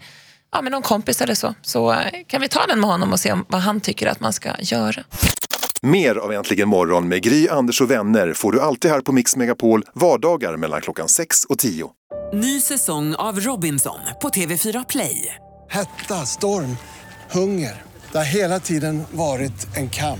[0.51, 1.55] ja, med någon kompis eller så.
[1.61, 4.19] Så eh, kan vi ta den med honom och se om, vad han tycker att
[4.19, 5.03] man ska göra.
[5.81, 9.35] Mer av Äntligen morgon med Gry, Anders och vänner får du alltid här på Mix
[9.35, 11.89] Megapol vardagar mellan klockan 6 och 10.
[12.33, 15.35] Ny säsong av Robinson på TV4 Play.
[15.69, 16.77] Hetta, storm,
[17.31, 17.81] hunger.
[18.11, 20.19] Det har hela tiden varit en kamp.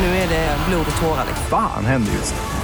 [0.00, 1.26] Nu är det blod och tårar.
[1.50, 2.63] Fan händer just nu.